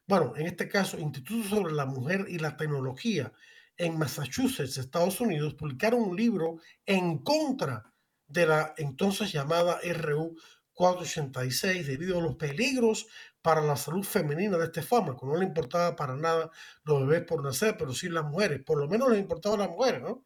[0.07, 3.33] bueno, en este caso, Instituto sobre la Mujer y la Tecnología,
[3.77, 7.95] en Massachusetts, Estados Unidos, publicaron un libro en contra
[8.27, 10.37] de la entonces llamada RU
[10.75, 13.07] 486 debido a los peligros
[13.43, 15.27] para la salud femenina de este fármaco.
[15.27, 16.51] No le importaba para nada
[16.85, 18.63] los bebés por nacer, pero sí las mujeres.
[18.65, 20.25] Por lo menos les importaba a las mujeres, ¿no?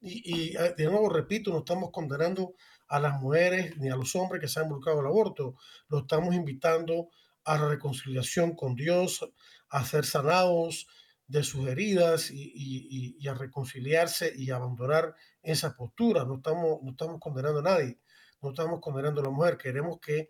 [0.00, 2.54] y, eh, de nuevo repito, no estamos condenando
[2.88, 5.56] a las mujeres ni a los hombres que se han involucrado el aborto.
[5.88, 7.08] Lo estamos invitando
[7.44, 9.28] a la reconciliación con Dios,
[9.68, 10.86] a ser sanados,
[11.26, 16.24] de sus heridas y, a reconciliarse y abandonar esa postura.
[16.24, 17.98] No estamos, no estamos condenando a nadie,
[18.42, 19.56] no estamos condenando a la mujer.
[19.56, 20.28] Queremos que,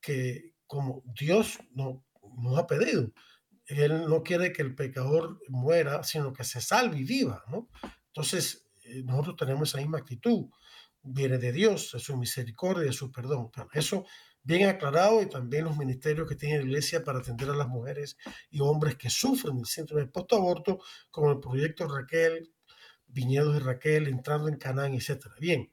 [0.00, 2.04] que como Dios no,
[2.36, 3.12] nos ha pedido,
[3.66, 7.44] Él no quiere que el pecador muera, sino que se salve y viva.
[7.48, 7.68] ¿no?
[8.08, 10.46] Entonces, eh, nosotros tenemos esa misma actitud.
[11.02, 13.50] Viene de Dios, de su misericordia, de su perdón.
[13.72, 14.04] eso
[14.44, 18.16] bien aclarado y también los ministerios que tiene la iglesia para atender a las mujeres
[18.50, 22.52] y hombres que sufren el síndrome de postaborto, como el proyecto Raquel,
[23.06, 25.26] Viñedos de Raquel, Entrando en Canaán, etc.
[25.38, 25.70] Bien,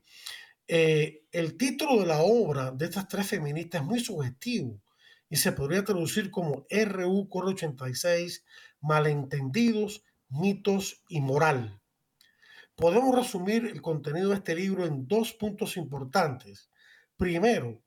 [0.68, 4.82] eh, el título de la obra de estas tres feministas es muy sugestivo
[5.30, 8.46] y se podría traducir como RU 86,
[8.82, 11.79] malentendidos, mitos y moral.
[12.80, 16.72] Podemos resumir el contenido de este libro en dos puntos importantes.
[17.18, 17.84] Primero,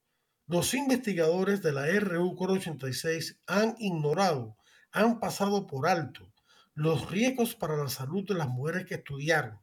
[0.46, 4.58] los investigadores de la RU 86 han ignorado,
[4.90, 6.30] han pasado por alto
[6.74, 9.62] los riesgos para la salud de las mujeres que estudiaron,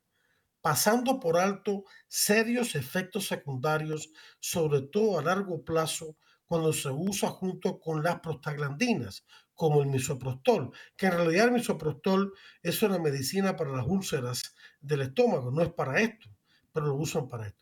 [0.62, 7.80] pasando por alto serios efectos secundarios, sobre todo a largo plazo, cuando se usa junto
[7.80, 13.72] con las prostaglandinas, como el misoprostol, que en realidad el misoprostol es una medicina para
[13.72, 16.28] las úlceras del estómago, no es para esto,
[16.72, 17.60] pero lo usan para esto.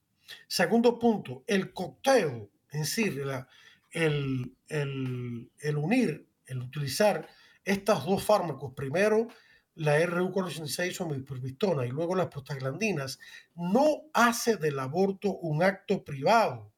[0.47, 3.13] Segundo punto, el cóctel en sí,
[3.91, 7.27] el, el, unir, el utilizar
[7.63, 9.27] estas dos fármacos, primero
[9.75, 13.19] la RU486 o mifepristona y luego las prostaglandinas,
[13.53, 16.73] no hace del aborto un acto privado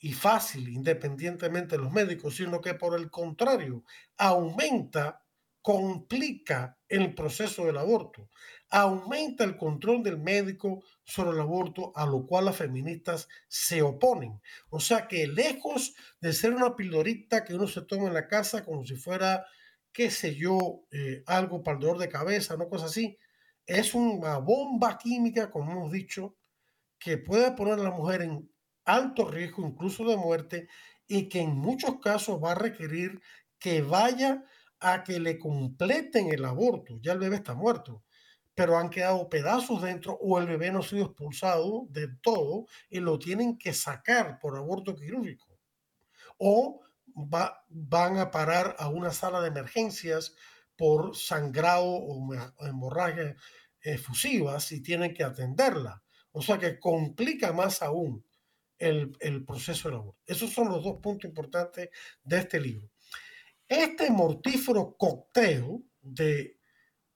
[0.00, 3.84] y fácil, independientemente de los médicos, sino que por el contrario,
[4.16, 5.22] aumenta,
[5.62, 8.28] complica el proceso del aborto,
[8.70, 14.40] aumenta el control del médico sobre el aborto, a lo cual las feministas se oponen.
[14.70, 18.64] O sea que lejos de ser una pildorita que uno se toma en la casa
[18.64, 19.44] como si fuera,
[19.92, 23.18] qué sé yo, eh, algo para el dolor de cabeza, no cosa así,
[23.66, 26.36] es una bomba química, como hemos dicho,
[26.98, 28.50] que puede poner a la mujer en
[28.84, 30.68] alto riesgo, incluso de muerte,
[31.06, 33.20] y que en muchos casos va a requerir
[33.58, 34.44] que vaya
[34.80, 36.98] a que le completen el aborto.
[37.00, 38.04] Ya el bebé está muerto,
[38.54, 43.00] pero han quedado pedazos dentro o el bebé no ha sido expulsado de todo y
[43.00, 45.58] lo tienen que sacar por aborto quirúrgico.
[46.38, 46.80] O
[47.14, 50.34] va, van a parar a una sala de emergencias
[50.76, 53.36] por sangrado o hemorragia
[53.82, 56.02] efusivas y tienen que atenderla.
[56.32, 58.24] O sea que complica más aún
[58.78, 60.20] el, el proceso del aborto.
[60.26, 61.90] Esos son los dos puntos importantes
[62.22, 62.89] de este libro.
[63.70, 66.58] Este mortífero cóctel de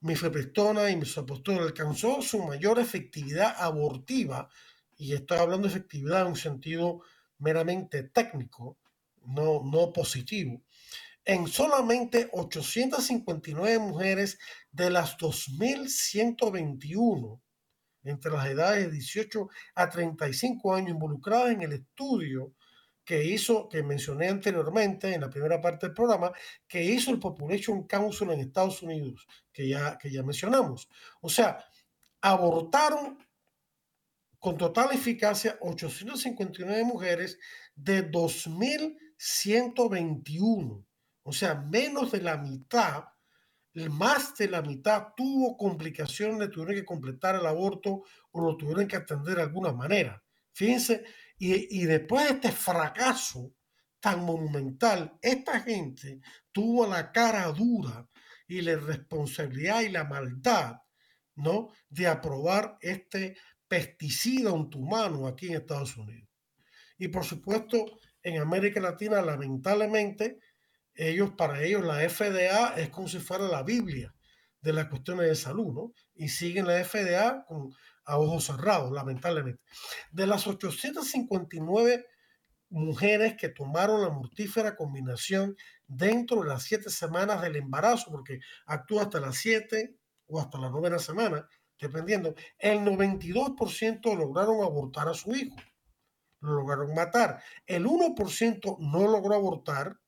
[0.03, 4.49] mifepristona y misoprostol alcanzó su mayor efectividad abortiva,
[4.97, 7.01] y estoy hablando de efectividad en un sentido
[7.39, 8.79] meramente técnico,
[9.27, 10.63] no, no positivo,
[11.25, 14.39] en solamente 859 mujeres
[14.71, 17.41] de las 2.121
[18.05, 22.55] entre las edades de 18 a 35 años involucradas en el estudio
[23.05, 26.33] que hizo, que mencioné anteriormente en la primera parte del programa,
[26.67, 30.89] que hizo el Population Council en Estados Unidos, que ya, que ya mencionamos.
[31.21, 31.63] O sea,
[32.23, 33.19] abortaron
[34.39, 37.39] con total eficacia 859 mujeres
[37.75, 40.87] de 2.121.
[41.23, 43.05] O sea, menos de la mitad,
[43.91, 48.03] más de la mitad tuvo complicaciones, tuvieron que completar el aborto
[48.33, 50.23] o lo tuvieron que atender de alguna manera.
[50.53, 51.05] Fíjense,
[51.37, 53.55] y, después de este fracaso
[54.01, 56.21] tan monumental, esta gente
[56.53, 58.09] tuvo la cara dura
[58.47, 60.77] y la responsabilidad y la maldad,
[61.35, 61.71] ¿no?
[61.89, 66.29] De aprobar este pesticida humano aquí en Estados Unidos.
[66.99, 70.39] Y por supuesto, en América Latina, lamentablemente,
[70.95, 74.15] ellos, para ellos, la FDA es como si fuera la Biblia
[74.61, 75.93] de las cuestiones de salud, ¿no?
[76.15, 77.71] Y siguen la FDA con,
[78.05, 79.63] a ojos cerrados, lamentablemente.
[80.11, 82.07] De las 859
[82.71, 89.03] mujeres que tomaron la mortífera combinación dentro de las siete semanas del embarazo, porque actúa
[89.03, 89.97] hasta las siete
[90.27, 91.47] o hasta la novena semana,
[91.81, 95.57] dependiendo, el 92% lograron abortar a su hijo,
[96.41, 97.43] lo lograron matar.
[97.67, 99.99] El 1% no logró abortar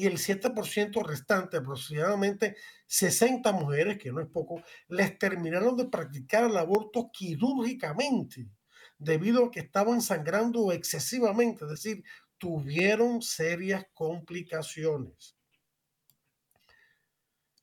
[0.00, 6.44] y el 7% restante, aproximadamente 60 mujeres, que no es poco, les terminaron de practicar
[6.44, 8.48] el aborto quirúrgicamente
[8.98, 12.02] debido a que estaban sangrando excesivamente, es decir,
[12.38, 15.36] tuvieron serias complicaciones.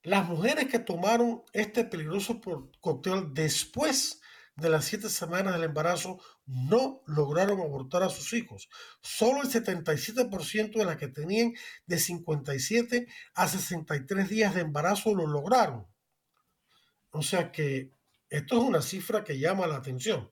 [0.04, 2.40] Las mujeres que tomaron este peligroso
[2.80, 4.22] cóctel después
[4.58, 8.70] de las siete semanas del embarazo no lograron abortar a sus hijos.
[9.02, 11.54] Solo el 77% de las que tenían
[11.86, 15.86] de 57 a 63 días de embarazo lo lograron.
[17.12, 17.92] O sea que
[18.30, 20.32] esto es una cifra que llama la atención.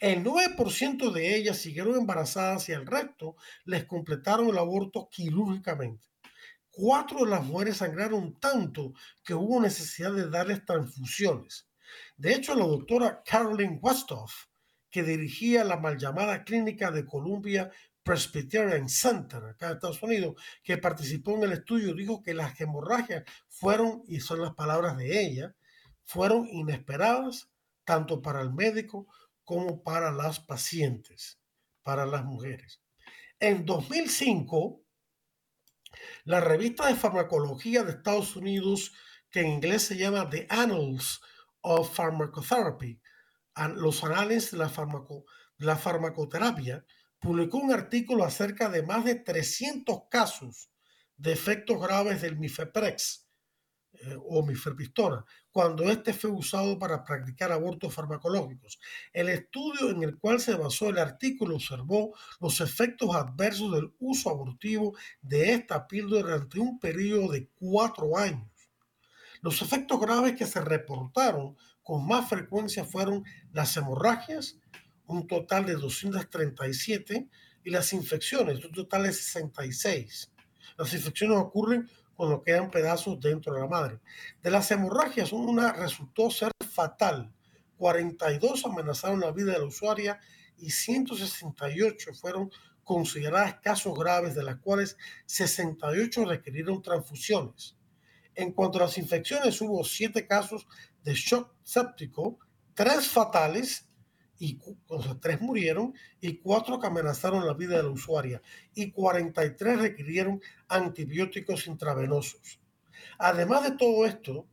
[0.00, 6.06] El 9% de ellas siguieron embarazadas y el resto les completaron el aborto quirúrgicamente.
[6.70, 11.68] Cuatro de las mujeres sangraron tanto que hubo necesidad de darles transfusiones.
[12.16, 14.46] De hecho, la doctora Caroline Westoff,
[14.90, 17.70] que dirigía la mal llamada clínica de Columbia
[18.02, 23.24] Presbyterian Center, acá en Estados Unidos, que participó en el estudio, dijo que las hemorragias
[23.48, 25.54] fueron, y son las palabras de ella,
[26.04, 27.50] fueron inesperadas
[27.84, 29.06] tanto para el médico
[29.44, 31.38] como para las pacientes,
[31.82, 32.80] para las mujeres.
[33.38, 34.80] En 2005,
[36.24, 38.92] la revista de farmacología de Estados Unidos,
[39.30, 41.20] que en inglés se llama The Annals
[41.62, 43.00] of Pharmacotherapy,
[43.74, 44.72] los análisis de la,
[45.58, 46.84] la farmacoterapia,
[47.18, 50.70] publicó un artículo acerca de más de 300 casos
[51.16, 53.26] de efectos graves del mifeprex
[54.02, 58.78] eh, o mifepristona, cuando este fue usado para practicar abortos farmacológicos.
[59.12, 64.28] El estudio en el cual se basó el artículo observó los efectos adversos del uso
[64.28, 68.50] abortivo de esta píldora durante un periodo de cuatro años.
[69.46, 74.58] Los efectos graves que se reportaron con más frecuencia fueron las hemorragias,
[75.06, 77.28] un total de 237,
[77.62, 80.32] y las infecciones, un total de 66.
[80.76, 84.00] Las infecciones ocurren cuando quedan pedazos dentro de la madre.
[84.42, 87.32] De las hemorragias, una resultó ser fatal.
[87.78, 90.18] 42 amenazaron la vida de la usuaria
[90.58, 92.50] y 168 fueron
[92.82, 97.75] consideradas casos graves, de las cuales 68 requirieron transfusiones.
[98.36, 100.66] En cuanto a las infecciones, hubo siete casos
[101.02, 102.38] de shock séptico,
[102.74, 103.88] tres fatales,
[104.38, 104.58] y,
[104.88, 108.42] o sea, tres murieron, y cuatro que amenazaron la vida de la usuaria,
[108.74, 112.60] y 43 requirieron antibióticos intravenosos.
[113.18, 114.46] Además de todo esto,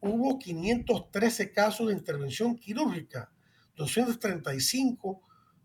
[0.00, 3.30] hubo 513 casos de intervención quirúrgica,
[3.76, 5.22] 235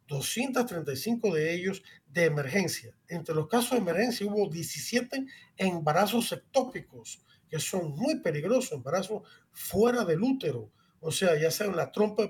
[0.08, 2.95] 235 de ellos de emergencia.
[3.08, 5.26] Entre los casos de emergencia hubo 17
[5.58, 11.76] embarazos ectópicos, que son muy peligrosos, embarazos fuera del útero, o sea, ya sea en
[11.76, 12.24] la trompa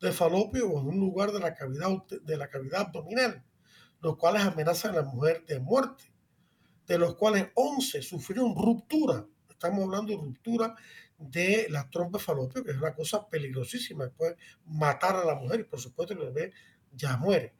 [0.00, 1.90] de falopio o en un lugar de la cavidad,
[2.22, 3.44] de la cavidad abdominal,
[4.00, 6.04] los cuales amenazan a la mujer de muerte,
[6.86, 9.26] de los cuales 11 sufrieron ruptura.
[9.48, 10.74] Estamos hablando de ruptura
[11.18, 14.36] de la trompa de falopio, que es una cosa peligrosísima, puede
[14.66, 16.52] matar a la mujer y por supuesto el bebé
[16.92, 17.54] ya muere.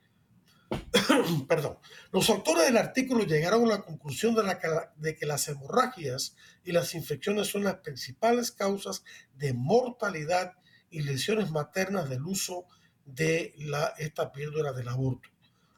[1.48, 1.78] Perdón.
[2.12, 7.48] Los autores del artículo llegaron a la conclusión de, que las hemorragias y las infecciones
[7.48, 9.04] son las principales causas
[9.34, 10.54] de mortalidad
[10.90, 12.66] y lesiones maternas del uso
[13.04, 13.54] de
[13.98, 15.28] esta píldora del aborto.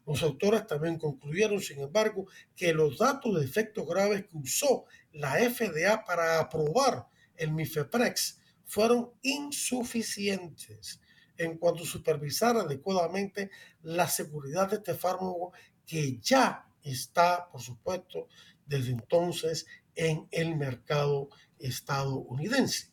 [0.07, 5.37] Los autores también concluyeron, sin embargo, que los datos de efectos graves que usó la
[5.37, 11.01] FDA para aprobar el Mifeprex fueron insuficientes
[11.37, 13.51] en cuanto supervisar adecuadamente
[13.83, 15.53] la seguridad de este fármaco
[15.87, 18.29] que ya está, por supuesto,
[18.67, 21.29] desde entonces en el mercado
[21.59, 22.93] estadounidense.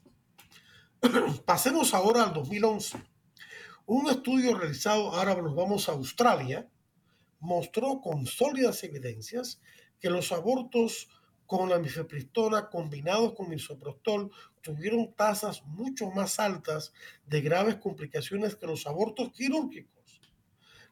[1.45, 3.01] Pasemos ahora al 2011.
[3.87, 6.69] Un estudio realizado, ahora vamos a Australia,
[7.39, 9.59] mostró con sólidas evidencias
[9.99, 11.09] que los abortos
[11.45, 14.31] con la mifepristona combinados con misoprostol
[14.62, 16.93] tuvieron tasas mucho más altas
[17.26, 20.22] de graves complicaciones que los abortos quirúrgicos.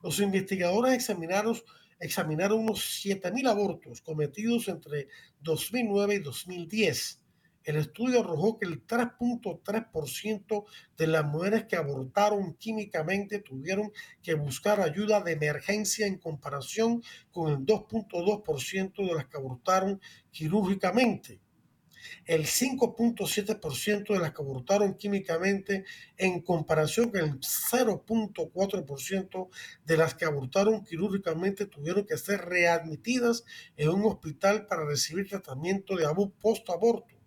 [0.01, 1.57] Los investigadores examinaron,
[1.99, 5.07] examinaron unos 7.000 abortos cometidos entre
[5.41, 7.19] 2009 y 2010
[7.69, 10.65] el estudio arrojó que el 3.3%
[10.97, 13.91] de las mujeres que abortaron químicamente tuvieron
[14.23, 20.01] que buscar ayuda de emergencia en comparación con el 2.2% de las que abortaron
[20.31, 21.41] quirúrgicamente.
[22.25, 25.85] El 5.7% de las que abortaron químicamente
[26.17, 29.49] en comparación con el 0.4%
[29.85, 33.45] de las que abortaron quirúrgicamente tuvieron que ser readmitidas
[33.77, 36.05] en un hospital para recibir tratamiento de
[36.39, 37.19] post-aborto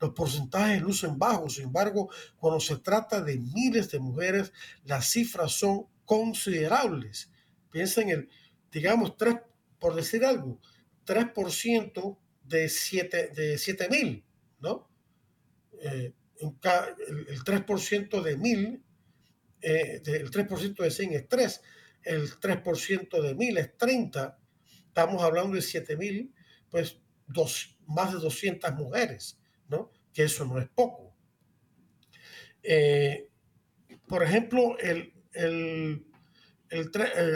[0.00, 4.52] los porcentajes lucen bajos, sin embargo, cuando se trata de miles de mujeres,
[4.84, 7.30] las cifras son considerables.
[7.70, 8.28] Piensa en el,
[8.72, 9.36] digamos, 3,
[9.78, 10.58] por decir algo,
[11.06, 12.18] 3%
[12.50, 14.24] de 7 de
[14.60, 14.90] ¿no?
[15.80, 18.82] Eh, el 3% de mil,
[19.62, 21.62] eh, el 3% de 100 es 3,
[22.02, 24.38] el 3% de mil es 30,
[24.88, 26.34] estamos hablando de 7 mil,
[26.70, 29.38] pues dos, más de 200 mujeres.
[30.12, 31.14] Que eso no es poco.
[32.64, 33.28] Eh,
[34.08, 36.02] por ejemplo, el, eh,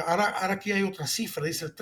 [0.04, 1.74] ahora, aquí hay otra cifra, dice el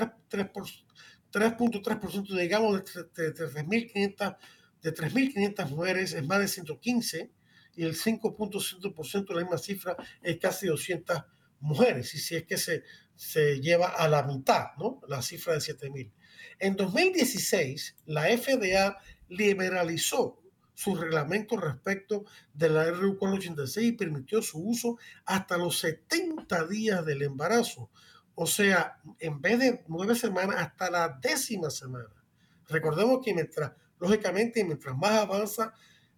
[1.33, 4.37] 3.3%, digamos, de, de, de 3.500
[4.83, 7.31] de 3.500 mujeres es más de 115
[7.75, 11.23] y el 5.5% de la misma cifra es casi 200
[11.61, 12.83] mujeres, y si es que se,
[13.15, 15.01] se lleva a la mitad, ¿no?
[15.09, 16.13] La cifra de 7.000.
[16.59, 20.43] En 2016, la FDA liberalizó
[20.75, 27.07] su reglamento respecto de la RU 486 y permitió su uso hasta los 70 días
[27.07, 27.91] del embarazo.
[28.35, 32.09] O sea, en vez de nueve semanas, hasta la décima semana.
[32.69, 35.75] Recordemos que mientras, lógicamente, mientras más avanza,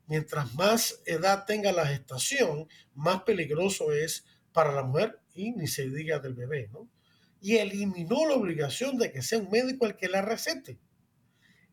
[0.06, 5.88] mientras más edad tenga la gestación, más peligroso es para la mujer y ni se
[5.90, 6.88] diga del bebé, ¿no?
[7.40, 10.78] Y eliminó la obligación de que sea un médico el que la recete.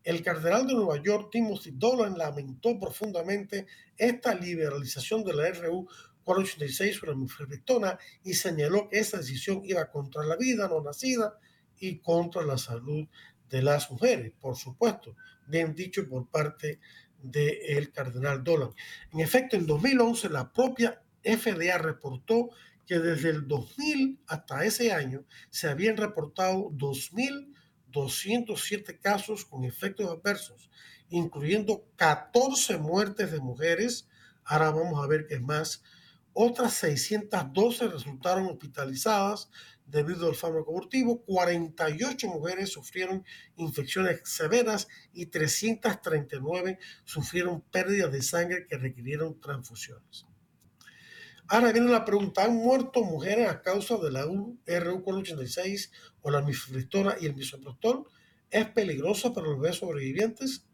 [0.03, 5.87] El cardenal de Nueva York, Timothy Dolan, lamentó profundamente esta liberalización de la RU
[6.23, 11.37] 486 sobre la mifepristona y señaló que esa decisión iba contra la vida no nacida
[11.79, 13.07] y contra la salud
[13.49, 15.15] de las mujeres, por supuesto,
[15.47, 16.79] bien dicho por parte
[17.21, 18.71] del cardenal Dolan.
[19.11, 22.49] En efecto, en 2011 la propia FDA reportó
[22.87, 27.51] que desde el 2000 hasta ese año se habían reportado 2.000
[27.91, 30.69] 207 casos con efectos adversos,
[31.09, 34.07] incluyendo 14 muertes de mujeres.
[34.45, 35.83] Ahora vamos a ver qué es más.
[36.33, 39.49] Otras 612 resultaron hospitalizadas
[39.85, 41.23] debido al fármaco abortivo.
[41.23, 43.25] 48 mujeres sufrieron
[43.57, 50.25] infecciones severas y 339 sufrieron pérdidas de sangre que requirieron transfusiones.
[51.47, 57.17] Ahora viene la pregunta, ¿han muerto mujeres a causa de la RU-486 o la mifepristona
[57.19, 58.05] y el misoprostol?
[58.49, 60.65] ¿Es peligrosa para los bebés sobrevivientes?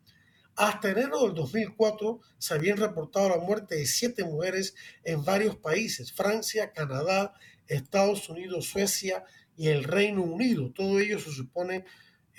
[0.57, 6.11] Hasta enero del 2004 se habían reportado la muerte de siete mujeres en varios países,
[6.11, 7.35] Francia, Canadá,
[7.67, 9.23] Estados Unidos, Suecia
[9.55, 10.71] y el Reino Unido.
[10.73, 11.85] Todo ello se supone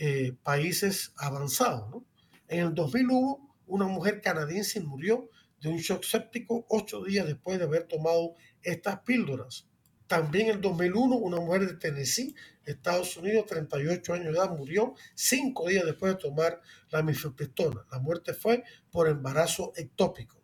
[0.01, 2.03] eh, países avanzados.
[2.49, 7.67] En el 2001, una mujer canadiense murió de un shock séptico ocho días después de
[7.67, 9.68] haber tomado estas píldoras.
[10.09, 12.35] También en 2001, una mujer de Tennessee,
[12.65, 17.85] Estados Unidos, 38 años de edad, murió cinco días después de tomar la mifepristona.
[17.93, 20.43] La muerte fue por embarazo ectópico.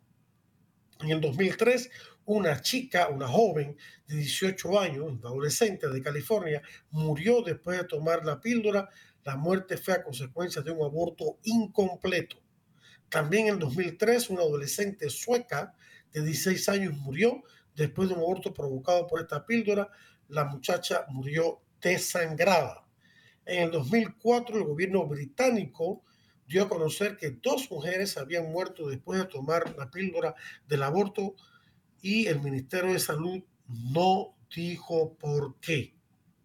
[1.01, 1.89] En el 2003,
[2.25, 3.75] una chica, una joven
[4.07, 6.61] de 18 años, una adolescente de California,
[6.91, 8.87] murió después de tomar la píldora.
[9.23, 12.37] La muerte fue a consecuencia de un aborto incompleto.
[13.09, 15.73] También en 2003, una adolescente sueca
[16.13, 17.43] de 16 años murió
[17.75, 19.89] después de un aborto provocado por esta píldora.
[20.29, 22.85] La muchacha murió desangrada.
[23.45, 26.03] En el 2004, el gobierno británico
[26.47, 30.35] dio a conocer que dos mujeres habían muerto después de tomar la píldora
[30.67, 31.35] del aborto
[32.01, 35.95] y el Ministerio de Salud no dijo por qué.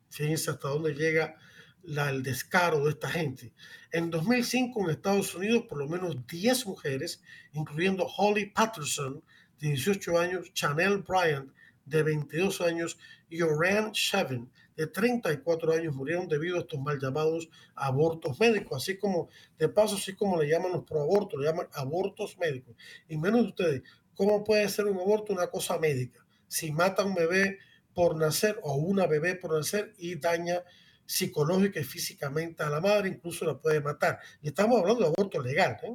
[0.08, 1.36] Fíjense hasta dónde llega
[1.84, 3.52] el descaro de esta gente.
[3.92, 7.22] En 2005 en Estados Unidos por lo menos 10 mujeres,
[7.52, 9.22] incluyendo Holly Patterson
[9.60, 11.50] de 18 años, Chanel Bryant
[11.84, 12.98] de 22 años
[13.28, 14.50] y Oran Shevin
[14.80, 19.96] de 34 años murieron debido a estos mal llamados abortos médicos, así como, de paso,
[19.96, 22.74] así como le llaman los proabortos, le llaman abortos médicos.
[23.06, 23.82] Y menos de ustedes,
[24.14, 26.24] ¿cómo puede ser un aborto una cosa médica?
[26.48, 27.58] Si mata a un bebé
[27.92, 30.64] por nacer o una bebé por nacer y daña
[31.04, 34.18] psicológica y físicamente a la madre, incluso la puede matar.
[34.40, 35.76] Y estamos hablando de aborto legal.
[35.82, 35.94] ¿eh?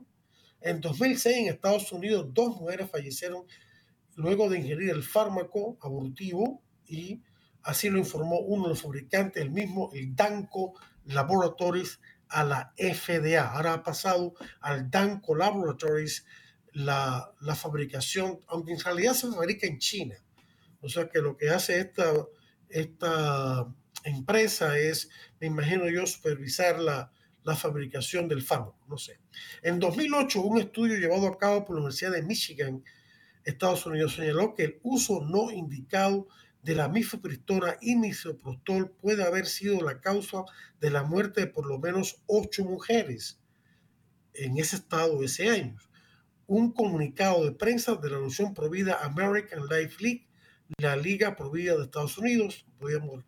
[0.66, 3.46] En 2006 en Estados Unidos dos mujeres fallecieron
[4.16, 7.22] luego de ingerir el fármaco abortivo y
[7.62, 10.74] así lo informó uno de los fabricantes, el mismo, el Danco
[11.06, 12.00] Laboratories,
[12.30, 13.48] a la FDA.
[13.48, 16.26] Ahora ha pasado al Danco Laboratories
[16.74, 20.16] la, la fabricación, aunque en realidad se fabrica en China.
[20.82, 22.12] O sea que lo que hace esta,
[22.70, 23.72] esta
[24.04, 27.12] empresa es, me imagino yo, supervisar la,
[27.46, 29.20] la fabricación del fármaco, no sé.
[29.62, 32.84] En 2008, un estudio llevado a cabo por la Universidad de Michigan,
[33.46, 36.28] Estados Unidos, señaló que el uso no indicado
[36.64, 40.44] de la mifepristona y misoprostol puede haber sido la causa
[40.82, 43.40] de la muerte de por lo menos ocho mujeres
[44.34, 45.78] en ese estado ese año.
[46.48, 50.28] Un comunicado de prensa de la Unión Provida American Life League,
[50.80, 53.24] la Liga Provida de Estados Unidos, podríamos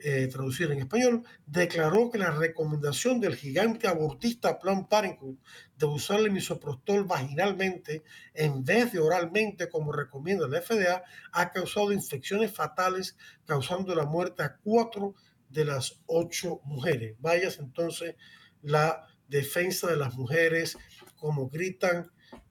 [0.00, 5.36] eh, traducir en español, declaró que la recomendación del gigante abortista Plan Parenthood
[5.76, 11.92] de usar el misoprostol vaginalmente en vez de oralmente, como recomienda la FDA, ha causado
[11.92, 15.14] infecciones fatales, causando la muerte a cuatro
[15.48, 17.16] de las ocho mujeres.
[17.18, 18.14] Vayas entonces
[18.62, 20.78] la defensa de las mujeres,
[21.16, 22.10] como gritan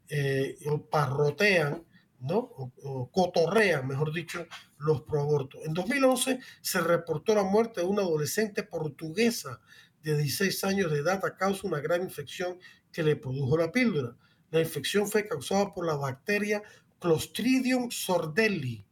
[0.10, 1.84] eh, o parrotean
[2.20, 2.38] ¿no?
[2.38, 4.46] O, cotorrean, mejor dicho,
[4.78, 5.62] los proabortos.
[5.66, 9.60] En 2011 se reportó la muerte de una adolescente portuguesa
[10.04, 12.60] de 16 años de edad a causa de una gran infección
[12.92, 14.16] que le produjo la píldora.
[14.52, 16.64] La infección fue causada por la bacteria
[17.00, 18.86] Clostridium sordelli,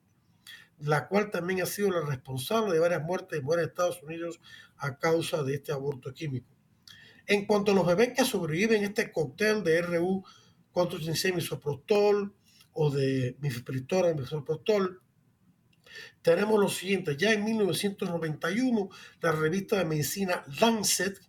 [0.80, 4.40] la cual también ha sido la responsable de varias muertes en Estados Unidos
[4.78, 6.48] a causa de este aborto químico.
[7.26, 10.24] En cuanto a los bebés que sobreviven este cóctel de RU
[10.72, 12.36] 436 misoprostol,
[12.76, 15.02] o de mifepristona, misoprostol,
[16.22, 17.16] tenemos lo siguiente.
[17.18, 18.90] Ya en 1991,
[19.22, 21.20] la revista de medicina Lancet,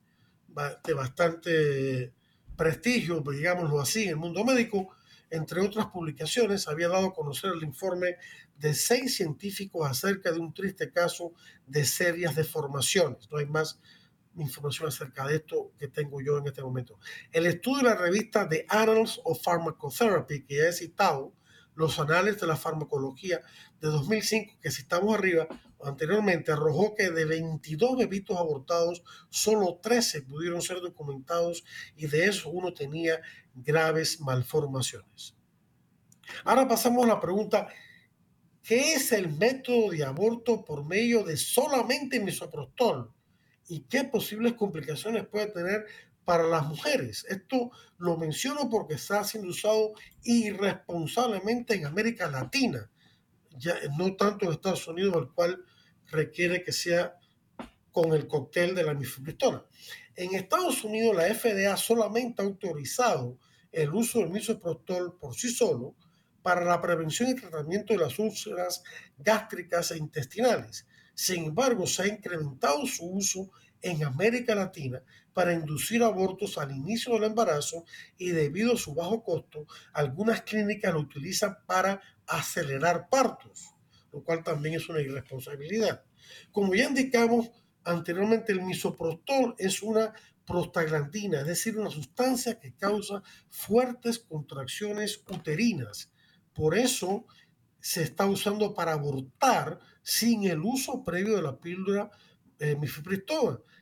[0.84, 2.12] de bastante
[2.56, 4.88] prestigio, digámoslo así, en el mundo médico,
[5.30, 8.16] entre otras publicaciones, había dado a conocer el informe
[8.56, 11.32] de seis científicos acerca de un triste caso
[11.66, 13.30] de serias deformaciones.
[13.30, 13.78] No hay más
[14.36, 16.98] información acerca de esto que tengo yo en este momento.
[17.32, 21.32] El estudio de la revista The Annals of Pharmacotherapy, que ya he citado,
[21.76, 23.42] los anales de la farmacología
[23.80, 25.46] de 2005, que si estamos arriba,
[25.84, 31.64] anteriormente arrojó que de 22 bebitos abortados, solo 13 pudieron ser documentados
[31.94, 33.20] y de eso uno tenía
[33.54, 35.36] graves malformaciones.
[36.44, 37.68] Ahora pasamos a la pregunta,
[38.62, 43.12] ¿qué es el método de aborto por medio de solamente misoprostol?
[43.68, 45.86] ¿Y qué posibles complicaciones puede tener
[46.26, 47.24] para las mujeres.
[47.30, 49.94] Esto lo menciono porque está siendo usado
[50.24, 52.90] irresponsablemente en América Latina,
[53.96, 55.64] no tanto en Estados Unidos, el cual
[56.10, 57.16] requiere que sea
[57.92, 59.64] con el cóctel de la mifepristona.
[60.16, 63.38] En Estados Unidos, la FDA solamente ha autorizado
[63.70, 65.94] el uso del misoprostol por sí solo
[66.42, 68.82] para la prevención y tratamiento de las úlceras
[69.16, 70.88] gástricas e intestinales.
[71.16, 73.50] Sin embargo, se ha incrementado su uso
[73.80, 75.02] en América Latina
[75.32, 77.86] para inducir abortos al inicio del embarazo
[78.18, 83.74] y debido a su bajo costo, algunas clínicas lo utilizan para acelerar partos,
[84.12, 86.04] lo cual también es una irresponsabilidad.
[86.52, 87.50] Como ya indicamos
[87.82, 90.12] anteriormente, el misoprostol es una
[90.44, 96.12] prostaglandina, es decir, una sustancia que causa fuertes contracciones uterinas.
[96.52, 97.26] Por eso
[97.80, 102.08] se está usando para abortar sin el uso previo de la píldora
[102.60, 102.78] eh,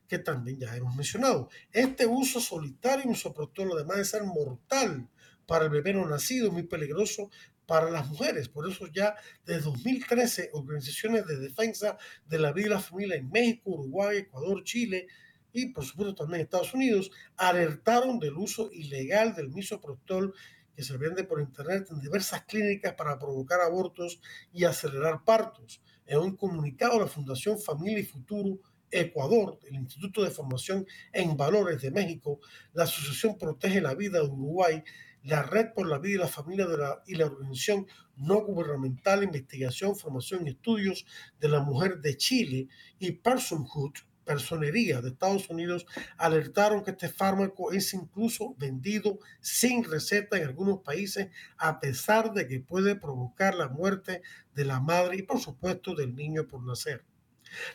[0.09, 1.51] que también ya hemos mencionado.
[1.71, 5.07] Este uso solitario de misoprostol, además de ser mortal
[5.45, 7.31] para el bebé no nacido, muy peligroso
[7.67, 8.49] para las mujeres.
[8.49, 9.15] Por eso ya
[9.45, 14.65] desde 2013 organizaciones de defensa de la vida y la familia en México, Uruguay, Ecuador,
[14.65, 15.07] Chile
[15.53, 20.35] y por supuesto también Estados Unidos alertaron del uso ilegal del misoprostol
[20.75, 24.21] que se vende por internet en diversas clínicas para provocar abortos
[24.55, 25.83] y acelerar partos.
[26.07, 28.59] En un comunicado, la Fundación Familia y Futuro
[28.91, 32.41] Ecuador, el Instituto de Formación en Valores de México,
[32.73, 34.83] la Asociación Protege la Vida de Uruguay,
[35.25, 37.87] la Red por la Vida y la Familia de la, y la Organización
[38.17, 41.07] No Gubernamental Investigación, Formación y Estudios
[41.41, 43.95] de la Mujer de Chile y Personhood,
[44.25, 50.81] Personería de Estados Unidos, alertaron que este fármaco es incluso vendido sin receta en algunos
[50.81, 54.23] países, a pesar de que puede provocar la muerte
[54.55, 57.05] de la madre y, por supuesto, del niño por nacer.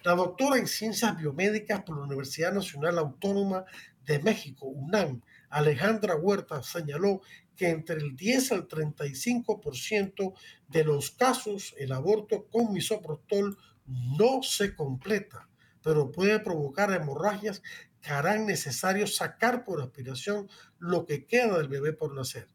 [0.03, 3.65] La doctora en Ciencias Biomédicas por la Universidad Nacional Autónoma
[4.05, 7.21] de México, UNAM, Alejandra Huerta, señaló
[7.55, 10.33] que entre el 10 al 35%
[10.67, 15.48] de los casos el aborto con misoprostol no se completa,
[15.83, 17.61] pero puede provocar hemorragias
[18.01, 22.47] que harán necesario sacar por aspiración lo que queda del bebé por nacer,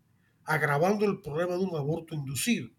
[0.45, 2.71] agravando el problema de un aborto inducido.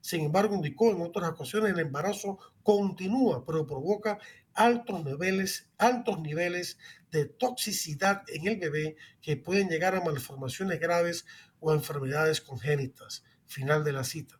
[0.00, 4.18] Sin embargo, indicó en otras ocasiones el embarazo continúa, pero provoca
[4.54, 6.78] altos niveles, altos niveles
[7.10, 11.26] de toxicidad en el bebé que pueden llegar a malformaciones graves
[11.60, 13.24] o a enfermedades congénitas.
[13.46, 14.38] Final de la cita.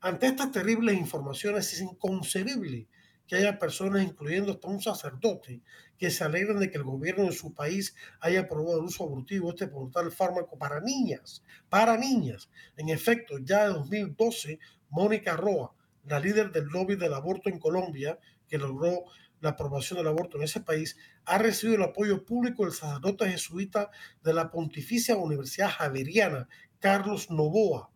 [0.00, 2.88] Ante estas terribles informaciones es inconcebible
[3.30, 5.62] que haya personas, incluyendo hasta un sacerdote,
[5.96, 9.46] que se alegran de que el gobierno de su país haya aprobado el uso abortivo
[9.46, 12.50] de este portal fármaco para niñas, para niñas.
[12.76, 14.58] En efecto, ya en 2012
[14.88, 15.72] Mónica Roa,
[16.06, 18.18] la líder del lobby del aborto en Colombia,
[18.48, 19.04] que logró
[19.40, 23.92] la aprobación del aborto en ese país, ha recibido el apoyo público del sacerdote jesuita
[24.24, 26.48] de la Pontificia Universidad Javeriana,
[26.80, 27.90] Carlos Novoa,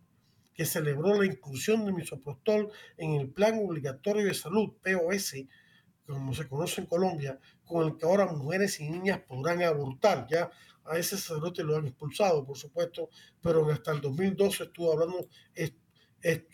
[0.55, 5.35] que celebró la inclusión del misoprostol en el Plan Obligatorio de Salud, POS,
[6.07, 10.27] como se conoce en Colombia, con el que ahora mujeres y niñas podrán abortar.
[10.29, 10.49] Ya
[10.85, 13.09] a ese sacerdote lo han expulsado, por supuesto,
[13.41, 15.27] pero hasta el 2012 estuvo hablando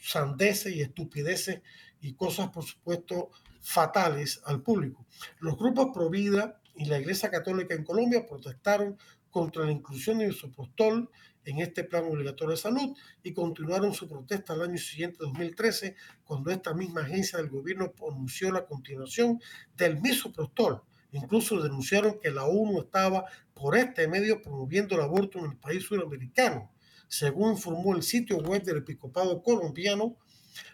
[0.02, 1.62] sandeces y estupideces
[2.02, 3.30] y cosas, por supuesto,
[3.62, 5.06] fatales al público.
[5.40, 8.98] Los grupos Provida y la Iglesia Católica en Colombia protestaron
[9.30, 11.10] contra la inclusión de isopostol
[11.46, 16.52] en este plan obligatorio de salud y continuaron su protesta al año siguiente, 2013, cuando
[16.52, 19.40] esta misma agencia del gobierno anunció la continuación
[19.76, 20.82] del misoprostol.
[21.12, 25.84] Incluso denunciaron que la ONU estaba por este medio promoviendo el aborto en el país
[25.84, 26.72] suramericano
[27.12, 30.16] según informó el sitio web del Episcopado colombiano,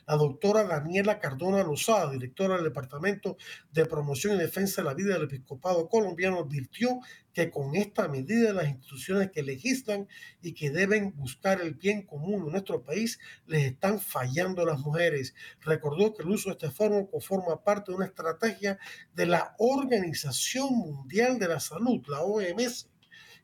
[0.07, 3.37] la doctora Daniela Cardona Lozada, directora del Departamento
[3.71, 6.99] de Promoción y Defensa de la Vida del Episcopado colombiano, advirtió
[7.33, 10.07] que con esta medida las instituciones que legislan
[10.41, 14.79] y que deben buscar el bien común en nuestro país les están fallando a las
[14.79, 15.35] mujeres.
[15.61, 18.79] Recordó que el uso de este fármaco forma parte de una estrategia
[19.13, 22.89] de la Organización Mundial de la Salud, la OMS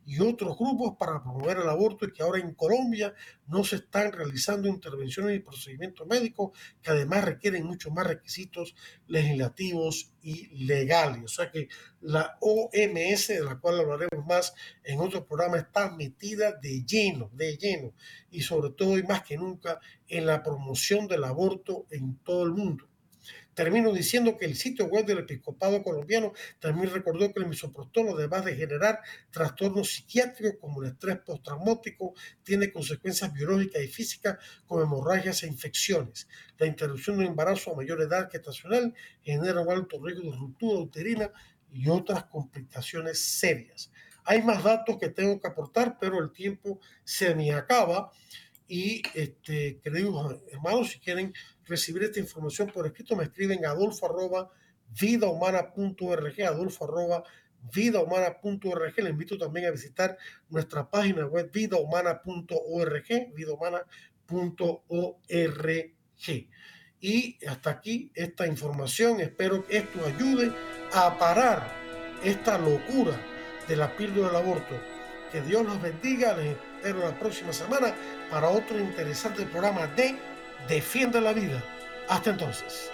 [0.06, 3.14] y otros grupos para promover el aborto y que ahora en Colombia
[3.48, 6.52] no se están realizando intervenciones y procedimientos médicos
[6.82, 8.76] que además requieren muchos más requisitos
[9.08, 11.24] legislativos y legales.
[11.24, 11.68] O sea que
[12.02, 17.58] la OMS, de la cual hablaremos más en otro programa, está metida de lleno, de
[17.58, 17.94] lleno,
[18.30, 22.52] y sobre todo y más que nunca en la promoción del aborto en todo el
[22.52, 22.88] mundo.
[23.54, 28.46] Termino diciendo que el sitio web del episcopado colombiano también recordó que el misoprostol, además
[28.46, 29.00] de generar
[29.32, 36.28] trastornos psiquiátricos como el estrés postraumático, tiene consecuencias biológicas y físicas como hemorragias e infecciones.
[36.58, 38.94] La interrupción del embarazo a mayor edad que estacional
[39.24, 41.32] genera un alto riesgo de ruptura uterina
[41.72, 43.92] y otras complicaciones serias.
[44.26, 48.12] Hay más datos que tengo que aportar, pero el tiempo se me acaba.
[48.68, 51.34] Y, este, queridos hermanos, si quieren
[51.66, 54.52] recibir esta información por escrito, me escriben adolfo arroba
[55.00, 57.24] vidahumana.org, adolfo arroba
[57.74, 58.94] vidahumana.org.
[58.98, 60.18] Le invito también a visitar
[60.50, 65.94] nuestra página web vidahumana.org, vidahumana.org.
[67.00, 69.20] Y hasta aquí esta información.
[69.20, 70.52] Espero que esto ayude
[70.94, 71.68] a parar
[72.24, 73.20] esta locura
[73.68, 74.76] de la píldora del aborto.
[75.32, 76.38] Que Dios los bendiga.
[76.38, 77.94] Les espero la próxima semana
[78.30, 80.18] para otro interesante programa de
[80.68, 81.62] Defiende la vida.
[82.08, 82.92] Hasta entonces.